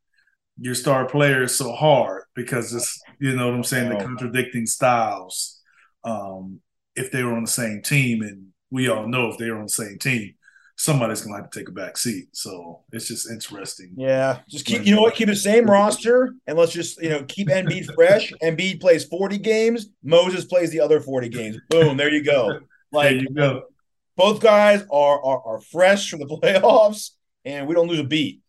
your 0.61 0.75
star 0.75 1.07
players 1.07 1.57
so 1.57 1.73
hard 1.73 2.25
because 2.35 2.75
it's 2.75 3.01
you 3.21 3.35
know 3.35 3.47
what 3.47 3.55
I'm 3.55 3.65
saying 3.65 3.91
the 3.91 4.05
contradicting 4.05 4.67
styles. 4.67 5.61
Um, 6.05 6.61
if 6.97 7.11
they 7.13 7.23
were 7.23 7.35
on 7.35 7.45
the 7.45 7.51
same 7.51 7.83
team, 7.83 8.23
and 8.23 8.49
we 8.71 8.89
all 8.89 9.07
know 9.07 9.29
if 9.29 9.39
they 9.39 9.51
were 9.51 9.59
on 9.59 9.65
the 9.65 9.69
same 9.69 9.99
team, 9.99 10.35
somebody's 10.77 11.21
gonna 11.21 11.37
have 11.37 11.51
to 11.51 11.59
take 11.59 11.69
a 11.69 11.73
back 11.73 11.97
seat. 11.97 12.29
So 12.33 12.83
it's 12.93 13.09
just 13.09 13.31
interesting. 13.31 13.93
Yeah, 13.97 14.41
just 14.49 14.65
keep 14.65 14.85
you 14.85 14.95
know 14.95 15.03
what, 15.03 15.15
keep 15.15 15.29
the 15.29 15.37
same 15.37 15.67
roster, 15.67 16.35
and 16.47 16.59
let's 16.59 16.73
just 16.73 17.01
you 17.03 17.11
know 17.11 17.25
keep 17.25 17.49
Embiid 17.49 17.95
fresh. 17.95 18.33
Embiid 18.43 18.81
plays 18.81 19.05
forty 19.05 19.39
games. 19.39 19.89
Moses 20.03 20.45
plays 20.45 20.71
the 20.71 20.81
other 20.81 21.01
forty 21.01 21.29
games. 21.29 21.59
Boom, 21.69 21.97
there 21.97 22.13
you 22.13 22.25
go. 22.25 22.61
Like 22.91 23.11
there 23.11 23.17
you 23.17 23.29
go. 23.35 23.65
Both 24.17 24.41
guys 24.41 24.83
are, 24.91 25.23
are 25.23 25.43
are 25.43 25.61
fresh 25.61 26.09
from 26.09 26.21
the 26.21 26.27
playoffs, 26.43 27.11
and 27.45 27.67
we 27.67 27.75
don't 27.75 27.87
lose 27.87 27.99
a 27.99 28.05
beat. 28.05 28.41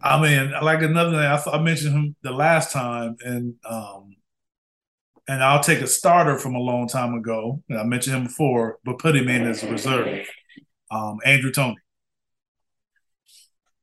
I 0.00 0.20
mean, 0.20 0.52
like 0.62 0.82
another 0.82 1.10
thing, 1.10 1.20
I, 1.20 1.56
I 1.56 1.60
mentioned 1.60 1.92
him 1.92 2.16
the 2.22 2.32
last 2.32 2.72
time, 2.72 3.16
and 3.24 3.54
um, 3.68 4.16
and 5.26 5.42
I'll 5.42 5.62
take 5.62 5.80
a 5.80 5.86
starter 5.86 6.38
from 6.38 6.54
a 6.54 6.60
long 6.60 6.88
time 6.88 7.14
ago. 7.14 7.62
I 7.70 7.82
mentioned 7.82 8.16
him 8.16 8.24
before, 8.24 8.78
but 8.84 8.98
put 8.98 9.16
him 9.16 9.28
in 9.28 9.46
as 9.46 9.62
a 9.62 9.70
reserve. 9.70 10.26
Um, 10.90 11.18
Andrew 11.24 11.52
Toney. 11.52 11.76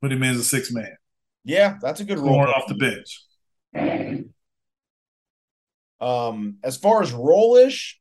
Put 0.02 0.12
him 0.12 0.24
in 0.24 0.32
as 0.32 0.38
a 0.38 0.44
six 0.44 0.72
man. 0.72 0.96
Yeah, 1.44 1.78
that's 1.82 2.00
a 2.00 2.04
good 2.04 2.18
role. 2.18 2.40
off 2.40 2.68
the 2.68 2.76
bench. 2.76 4.26
Um, 6.02 6.58
as 6.64 6.78
far 6.78 7.02
as 7.02 7.12
rollish, 7.12 8.00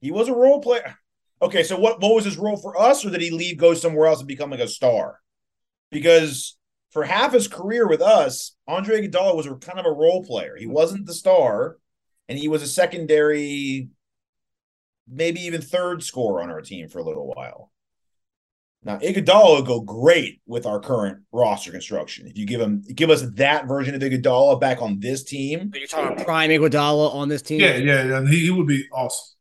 he 0.00 0.10
was 0.10 0.28
a 0.28 0.34
role 0.34 0.60
player. 0.60 0.96
Okay, 1.40 1.62
so 1.62 1.78
what 1.78 2.00
what 2.00 2.14
was 2.14 2.24
his 2.24 2.36
role 2.36 2.56
for 2.56 2.80
us, 2.80 3.04
or 3.04 3.10
did 3.10 3.20
he 3.20 3.30
leave, 3.30 3.58
go 3.58 3.74
somewhere 3.74 4.08
else, 4.08 4.18
and 4.18 4.28
become 4.28 4.50
like 4.50 4.60
a 4.60 4.68
star? 4.68 5.20
Because 5.90 6.56
for 6.90 7.04
half 7.04 7.32
his 7.32 7.48
career 7.48 7.86
with 7.86 8.02
us, 8.02 8.56
Andre 8.66 9.02
Iguodala 9.02 9.36
was 9.36 9.46
a 9.46 9.54
kind 9.54 9.78
of 9.78 9.86
a 9.86 9.92
role 9.92 10.24
player. 10.24 10.56
He 10.56 10.66
wasn't 10.66 11.06
the 11.06 11.14
star, 11.14 11.76
and 12.28 12.38
he 12.38 12.48
was 12.48 12.62
a 12.62 12.66
secondary, 12.66 13.88
maybe 15.08 15.40
even 15.40 15.60
third 15.60 16.02
scorer 16.02 16.42
on 16.42 16.50
our 16.50 16.60
team 16.60 16.88
for 16.88 16.98
a 16.98 17.04
little 17.04 17.26
while. 17.26 17.70
Now 18.82 18.98
Iguodala 18.98 19.56
would 19.56 19.66
go 19.66 19.80
great 19.80 20.40
with 20.46 20.64
our 20.66 20.80
current 20.80 21.18
roster 21.32 21.70
construction. 21.70 22.26
If 22.26 22.38
you 22.38 22.46
give 22.46 22.60
him 22.60 22.82
give 22.94 23.10
us 23.10 23.22
that 23.34 23.66
version 23.66 23.94
of 23.94 24.00
Iguodala 24.00 24.60
back 24.60 24.80
on 24.80 25.00
this 25.00 25.24
team, 25.24 25.70
you're 25.74 25.86
talking 25.86 26.12
about 26.12 26.24
prime 26.24 26.50
Iguodala 26.50 27.14
on 27.14 27.28
this 27.28 27.42
team. 27.42 27.60
Yeah, 27.60 27.76
yeah, 27.76 28.04
yeah. 28.04 28.26
He, 28.28 28.44
he 28.44 28.50
would 28.50 28.66
be 28.66 28.84
awesome. 28.92 29.36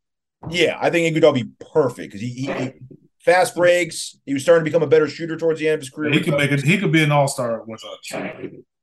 Yeah, 0.49 0.77
I 0.79 0.89
think 0.89 1.15
Iguodala 1.15 1.33
would 1.33 1.45
be 1.45 1.65
perfect 1.71 2.11
because 2.11 2.21
he, 2.21 2.29
he, 2.29 2.53
he, 2.53 2.71
fast 3.19 3.55
breaks. 3.55 4.17
He 4.25 4.33
was 4.33 4.43
starting 4.43 4.63
to 4.63 4.69
become 4.69 4.83
a 4.83 4.87
better 4.87 5.07
shooter 5.07 5.35
towards 5.35 5.59
the 5.59 5.67
end 5.67 5.75
of 5.75 5.79
his 5.81 5.89
career. 5.89 6.11
he 6.11 6.21
could 6.21 6.35
make 6.35 6.51
it. 6.51 6.63
He 6.63 6.77
could 6.77 6.91
be 6.91 7.03
an 7.03 7.11
all 7.11 7.27
star 7.27 7.63
with 7.65 7.83
us. 7.83 8.33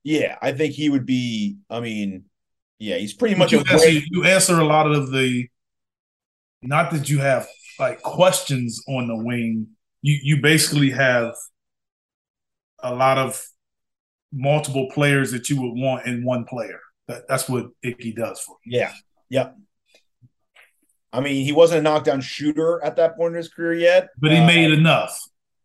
Yeah, 0.03 0.37
I 0.43 0.53
think 0.53 0.75
he 0.75 0.89
would 0.89 1.07
be. 1.07 1.57
I 1.71 1.81
mean, 1.81 2.25
yeah, 2.79 2.97
he's 2.97 3.15
pretty 3.15 3.35
much. 3.35 3.53
You 3.53 3.61
answer, 3.71 3.89
you 3.89 4.25
answer 4.25 4.59
a 4.61 4.65
lot 4.65 4.91
of 4.91 5.11
the. 5.11 5.49
Not 6.63 6.91
that 6.93 7.09
you 7.09 7.19
have 7.19 7.47
like 7.79 8.03
questions 8.03 8.83
on 8.89 9.09
the 9.09 9.17
wing. 9.17 9.69
You 10.03 10.19
you 10.23 10.43
basically 10.43 10.91
have 10.91 11.35
a 12.83 12.95
lot 12.95 13.17
of 13.17 13.43
multiple 14.33 14.89
players 14.93 15.31
that 15.33 15.49
you 15.49 15.61
would 15.61 15.73
want 15.73 16.07
in 16.07 16.25
one 16.25 16.45
player. 16.45 16.81
That, 17.09 17.29
that's 17.29 17.49
what 17.49 17.69
Iggy 17.85 18.15
does 18.15 18.41
for 18.41 18.57
you. 18.65 18.79
Yeah. 18.79 18.93
Yep. 19.31 19.57
I 21.15 21.21
mean, 21.21 21.45
he 21.45 21.53
wasn't 21.53 21.79
a 21.79 21.83
knockdown 21.83 22.21
shooter 22.21 22.83
at 22.83 22.97
that 22.97 23.17
point 23.17 23.35
in 23.35 23.37
his 23.37 23.49
career 23.49 23.75
yet, 23.75 24.09
but 24.19 24.33
he 24.33 24.39
uh, 24.39 24.47
made 24.47 24.73
enough. 24.73 25.17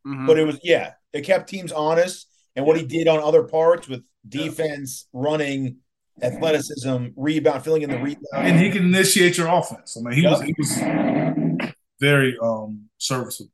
Mm-hmm. 0.05 0.27
But 0.27 0.37
it 0.37 0.45
was 0.45 0.59
yeah, 0.63 0.93
it 1.11 1.21
kept 1.21 1.49
teams 1.49 1.71
honest, 1.71 2.27
and 2.55 2.65
what 2.65 2.77
he 2.77 2.85
did 2.85 3.07
on 3.07 3.19
other 3.19 3.43
parts 3.43 3.87
with 3.87 4.03
defense, 4.27 5.07
running, 5.11 5.77
athleticism, 6.21 7.07
rebound, 7.15 7.63
filling 7.63 7.81
in 7.81 7.89
the 7.89 7.97
rebound, 7.97 8.27
and 8.33 8.59
he 8.59 8.69
can 8.69 8.85
initiate 8.85 9.37
your 9.37 9.47
offense. 9.47 9.97
I 9.97 10.01
mean, 10.01 10.13
he 10.13 10.21
yep. 10.21 10.31
was 10.33 10.41
he 10.41 10.55
was 10.55 11.73
very 11.99 12.37
um 12.41 12.89
serviceable. 12.99 13.51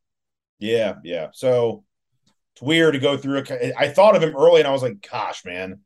Yeah, 0.60 0.96
yeah. 1.04 1.28
So 1.32 1.86
it's 2.54 2.62
weird 2.62 2.94
to 2.94 3.00
go 3.00 3.16
through. 3.16 3.44
A, 3.50 3.74
I 3.78 3.88
thought 3.88 4.18
of 4.18 4.22
him 4.22 4.36
early, 4.36 4.60
and 4.60 4.68
I 4.68 4.72
was 4.72 4.82
like, 4.82 5.08
"Gosh, 5.10 5.46
man, 5.46 5.80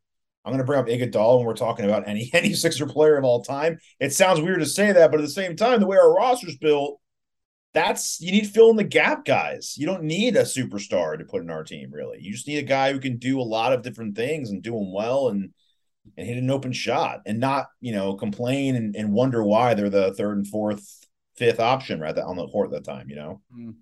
I'm 0.50 0.56
going 0.56 0.66
to 0.66 0.66
bring 0.66 0.80
up 0.80 0.88
Iguodala 0.88 1.38
when 1.38 1.46
we're 1.46 1.54
talking 1.54 1.86
about 1.86 2.08
any 2.08 2.32
any 2.34 2.54
Sixer 2.54 2.88
player 2.88 3.18
of 3.18 3.24
all 3.24 3.44
time. 3.44 3.78
It 4.00 4.14
sounds 4.14 4.42
weird 4.42 4.60
to 4.62 4.66
say 4.66 4.92
that, 4.92 5.12
but 5.12 5.20
at 5.20 5.24
the 5.24 5.30
same 5.30 5.56
time, 5.56 5.80
the 5.80 5.86
way 5.86 5.98
our 5.98 6.12
roster's 6.12 6.58
built, 6.58 7.00
that's 7.76 8.20
you 8.20 8.32
need 8.32 8.48
fill 8.48 8.72
in 8.72 8.76
the 8.76 8.84
gap 8.84 9.26
guys. 9.26 9.76
You 9.78 9.86
don't 9.86 10.04
need 10.04 10.36
a 10.36 10.42
superstar 10.42 11.20
to 11.20 11.26
put 11.26 11.44
in 11.44 11.52
our 11.52 11.64
team, 11.64 11.92
really. 11.92 12.18
You 12.20 12.32
just 12.32 12.48
need 12.48 12.58
a 12.58 12.64
guy 12.64 12.92
who 12.92 13.00
can 13.00 13.18
do 13.18 13.40
a 13.40 13.44
lot 13.44 13.74
of 13.74 13.84
different 13.84 14.16
things 14.16 14.50
and 14.50 14.64
do 14.64 14.72
them 14.72 14.92
well 14.92 15.28
and 15.28 15.52
and 16.18 16.26
hit 16.26 16.38
an 16.38 16.50
open 16.50 16.72
shot 16.72 17.22
and 17.28 17.40
not 17.40 17.68
you 17.80 17.94
know 17.94 18.16
complain 18.16 18.76
and, 18.76 18.96
and 18.96 19.14
wonder 19.14 19.44
why 19.44 19.76
they're 19.76 19.92
the 19.92 20.16
third 20.16 20.38
and 20.38 20.48
fourth, 20.48 21.06
fifth 21.36 21.60
option 21.60 22.00
right 22.00 22.18
on 22.18 22.38
the 22.38 22.48
court 22.48 22.74
at 22.74 22.84
that 22.84 22.92
time. 22.92 23.08
You 23.08 23.18
know. 23.18 23.42
Mm. 23.56 23.76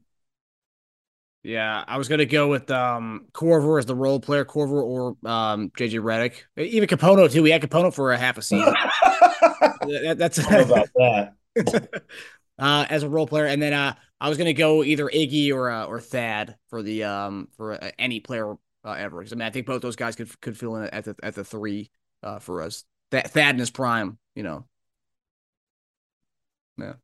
Yeah, 1.48 1.82
I 1.88 1.98
was 1.98 2.10
gonna 2.10 2.26
go 2.26 2.50
with 2.50 2.70
um 2.72 3.28
Korver 3.32 3.80
as 3.80 3.86
the 3.86 3.96
role 3.96 4.20
player, 4.20 4.44
Korver 4.44 4.84
or 4.84 5.16
um 5.26 5.70
JJ 5.78 6.02
Redick, 6.02 6.42
even 6.58 6.90
Kapono 6.90 7.32
too. 7.32 7.42
We 7.42 7.52
had 7.52 7.62
Kapono 7.62 7.94
for 7.94 8.12
a 8.12 8.18
half 8.18 8.38
a 8.38 8.42
season. 8.42 8.74
that, 9.54 10.16
that's 10.18 10.40
about 10.40 10.90
that. 10.96 11.34
uh, 12.60 12.86
as 12.90 13.04
a 13.04 13.10
role 13.10 13.28
player, 13.28 13.46
and 13.46 13.62
then 13.62 13.72
uh, 13.72 13.94
I 14.20 14.28
was 14.28 14.38
gonna 14.38 14.52
go 14.52 14.84
either 14.84 15.08
Iggy 15.08 15.54
or 15.54 15.72
uh, 15.72 15.86
or 15.86 16.02
Thad 16.02 16.58
for 16.70 16.84
the 16.84 17.06
um 17.06 17.48
for 17.56 17.82
uh, 17.82 17.92
any 17.98 18.20
player 18.20 18.58
uh, 18.84 18.92
ever. 18.92 19.20
Because 19.20 19.32
I 19.32 19.38
mean, 19.38 19.48
I 19.48 19.50
think 19.50 19.68
both 19.68 19.82
those 19.82 19.96
guys 19.96 20.18
could 20.18 20.42
could 20.42 20.58
fill 20.58 20.76
in 20.76 20.90
at 20.90 21.06
the 21.06 21.16
at 21.24 21.34
the 21.34 21.46
three 21.46 21.92
uh, 22.24 22.40
for 22.40 22.62
us. 22.62 22.84
Th- 23.12 23.24
Thad 23.24 23.56
in 23.56 23.60
his 23.60 23.72
prime, 23.72 24.18
you 24.36 24.44
know. 24.44 24.66
Yeah. 26.78 26.96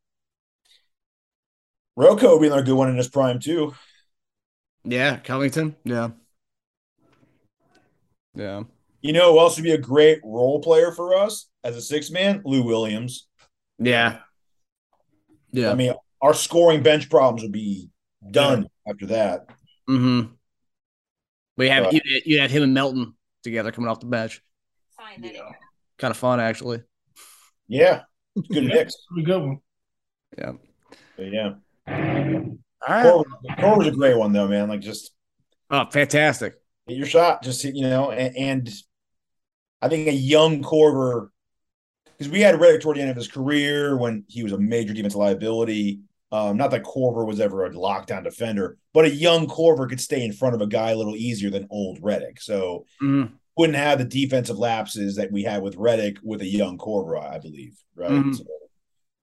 Rocco 1.95 2.39
being 2.39 2.41
be 2.41 2.47
another 2.47 2.63
good 2.63 2.75
one 2.75 2.89
in 2.89 2.97
his 2.97 3.08
prime 3.08 3.39
too. 3.39 3.73
Yeah, 4.85 5.17
Covington. 5.17 5.75
Yeah. 5.83 6.09
Yeah. 8.35 8.63
You 9.01 9.13
know 9.13 9.33
who 9.33 9.39
else 9.39 9.57
would 9.57 9.63
be 9.63 9.71
a 9.71 9.77
great 9.77 10.19
role 10.23 10.61
player 10.61 10.91
for 10.91 11.15
us 11.15 11.49
as 11.63 11.75
a 11.75 11.81
six 11.81 12.09
man? 12.09 12.41
Lou 12.45 12.63
Williams. 12.63 13.27
Yeah. 13.79 14.19
Yeah. 15.51 15.71
I 15.71 15.75
mean, 15.75 15.93
our 16.21 16.33
scoring 16.33 16.83
bench 16.83 17.09
problems 17.09 17.43
would 17.43 17.51
be 17.51 17.89
done 18.31 18.63
yeah. 18.63 18.91
after 18.91 19.05
that. 19.07 19.47
Mm-hmm. 19.89 20.33
We 21.57 21.69
have 21.69 21.93
you, 21.93 22.01
you 22.25 22.39
had 22.39 22.49
him 22.49 22.63
and 22.63 22.73
Melton 22.73 23.13
together 23.43 23.71
coming 23.71 23.89
off 23.89 23.99
the 23.99 24.07
bench. 24.07 24.41
Fine, 24.97 25.23
yeah. 25.23 25.51
Kind 25.99 26.11
of 26.11 26.17
fun, 26.17 26.39
actually. 26.39 26.81
Yeah. 27.67 28.01
Good 28.35 28.63
mix. 28.63 28.95
Pretty 29.11 29.25
good 29.25 29.41
one. 29.41 29.57
Yeah. 30.37 30.53
But 31.15 31.31
yeah. 31.31 31.53
All 32.87 33.23
right. 33.47 33.57
Korver's 33.57 33.87
a 33.87 33.91
great 33.91 34.17
one 34.17 34.33
though, 34.33 34.47
man. 34.47 34.69
Like 34.69 34.81
just 34.81 35.11
oh, 35.69 35.85
fantastic. 35.91 36.55
Hit 36.87 36.97
your 36.97 37.07
shot, 37.07 37.43
just 37.43 37.63
you 37.63 37.87
know, 37.87 38.11
and, 38.11 38.35
and 38.35 38.73
I 39.81 39.89
think 39.89 40.07
a 40.07 40.13
young 40.13 40.61
Korver 40.61 41.29
because 42.17 42.31
we 42.31 42.41
had 42.41 42.55
Redick 42.55 42.81
toward 42.81 42.97
the 42.97 43.01
end 43.01 43.09
of 43.09 43.17
his 43.17 43.27
career 43.27 43.97
when 43.97 44.23
he 44.27 44.43
was 44.43 44.53
a 44.53 44.57
major 44.57 44.93
defensive 44.93 45.19
liability. 45.19 46.01
Um, 46.31 46.57
not 46.57 46.71
that 46.71 46.83
Korver 46.83 47.27
was 47.27 47.39
ever 47.39 47.65
a 47.65 47.69
lockdown 47.69 48.23
defender, 48.23 48.77
but 48.93 49.05
a 49.05 49.09
young 49.09 49.47
Korver 49.47 49.87
could 49.87 50.01
stay 50.01 50.23
in 50.23 50.33
front 50.33 50.55
of 50.55 50.61
a 50.61 50.67
guy 50.67 50.91
a 50.91 50.95
little 50.95 51.15
easier 51.15 51.49
than 51.49 51.67
old 51.69 52.01
Redick. 52.01 52.41
So 52.41 52.85
mm-hmm. 53.01 53.33
wouldn't 53.55 53.77
have 53.77 53.99
the 53.99 54.05
defensive 54.05 54.57
lapses 54.57 55.17
that 55.17 55.31
we 55.31 55.43
had 55.43 55.61
with 55.61 55.77
Redick 55.77 56.17
with 56.23 56.41
a 56.41 56.47
young 56.47 56.77
Korver, 56.77 57.21
I 57.23 57.39
believe. 57.39 57.77
Right. 57.95 58.09
Mm-hmm. 58.09 58.33
So, 58.33 58.45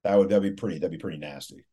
That 0.04 0.18
would 0.18 0.28
that'd 0.28 0.42
be 0.42 0.52
pretty 0.52 0.78
that'd 0.78 0.92
be 0.92 0.98
pretty 0.98 1.18
nasty. 1.18 1.64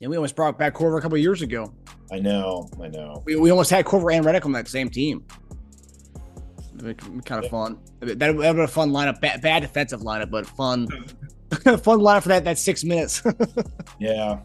Yeah, 0.00 0.08
we 0.08 0.16
almost 0.16 0.34
brought 0.34 0.58
back 0.58 0.74
Korver 0.74 0.98
a 0.98 1.02
couple 1.02 1.18
years 1.18 1.42
ago. 1.42 1.72
I 2.10 2.18
know, 2.18 2.68
I 2.82 2.88
know. 2.88 3.22
We, 3.26 3.36
we 3.36 3.50
almost 3.50 3.70
had 3.70 3.84
Korver 3.84 4.14
and 4.14 4.24
Redick 4.24 4.46
on 4.46 4.52
that 4.52 4.66
same 4.66 4.88
team. 4.88 5.24
Kind 6.78 7.30
of 7.30 7.44
yeah. 7.44 7.50
fun. 7.50 7.78
That 8.00 8.34
would 8.34 8.46
have 8.46 8.56
been 8.56 8.64
a 8.64 8.68
fun 8.68 8.90
lineup. 8.90 9.20
Bad, 9.20 9.42
bad 9.42 9.60
defensive 9.60 10.00
lineup, 10.00 10.30
but 10.30 10.46
fun. 10.46 10.88
fun 11.50 11.98
lineup 11.98 12.22
for 12.22 12.28
that 12.28 12.44
that 12.44 12.58
six 12.58 12.82
minutes. 12.82 13.22
yeah. 13.98 14.38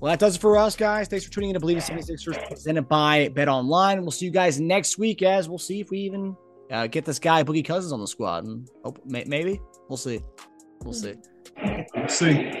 Well, 0.00 0.10
that 0.10 0.18
does 0.18 0.36
it 0.36 0.40
for 0.40 0.56
us, 0.56 0.76
guys. 0.76 1.08
Thanks 1.08 1.26
for 1.26 1.30
tuning 1.30 1.50
in 1.50 1.54
to 1.54 1.60
Bleav 1.60 1.90
in 1.90 1.98
76ers 1.98 2.48
presented 2.48 2.88
by 2.88 3.28
Bet 3.28 3.48
Online. 3.48 4.00
We'll 4.00 4.12
see 4.12 4.24
you 4.24 4.30
guys 4.30 4.58
next 4.58 4.96
week 4.96 5.20
as 5.20 5.46
we'll 5.46 5.58
see 5.58 5.80
if 5.80 5.90
we 5.90 5.98
even 5.98 6.34
uh, 6.70 6.86
get 6.86 7.04
this 7.04 7.18
guy, 7.18 7.44
Boogie 7.44 7.64
Cousins, 7.64 7.92
on 7.92 8.00
the 8.00 8.06
squad. 8.06 8.44
And 8.44 8.66
hope, 8.82 8.98
maybe. 9.04 9.60
We'll 9.90 9.98
see. 9.98 10.22
We'll 10.82 10.94
see. 10.94 11.16
We'll 11.94 12.08
see. 12.08 12.60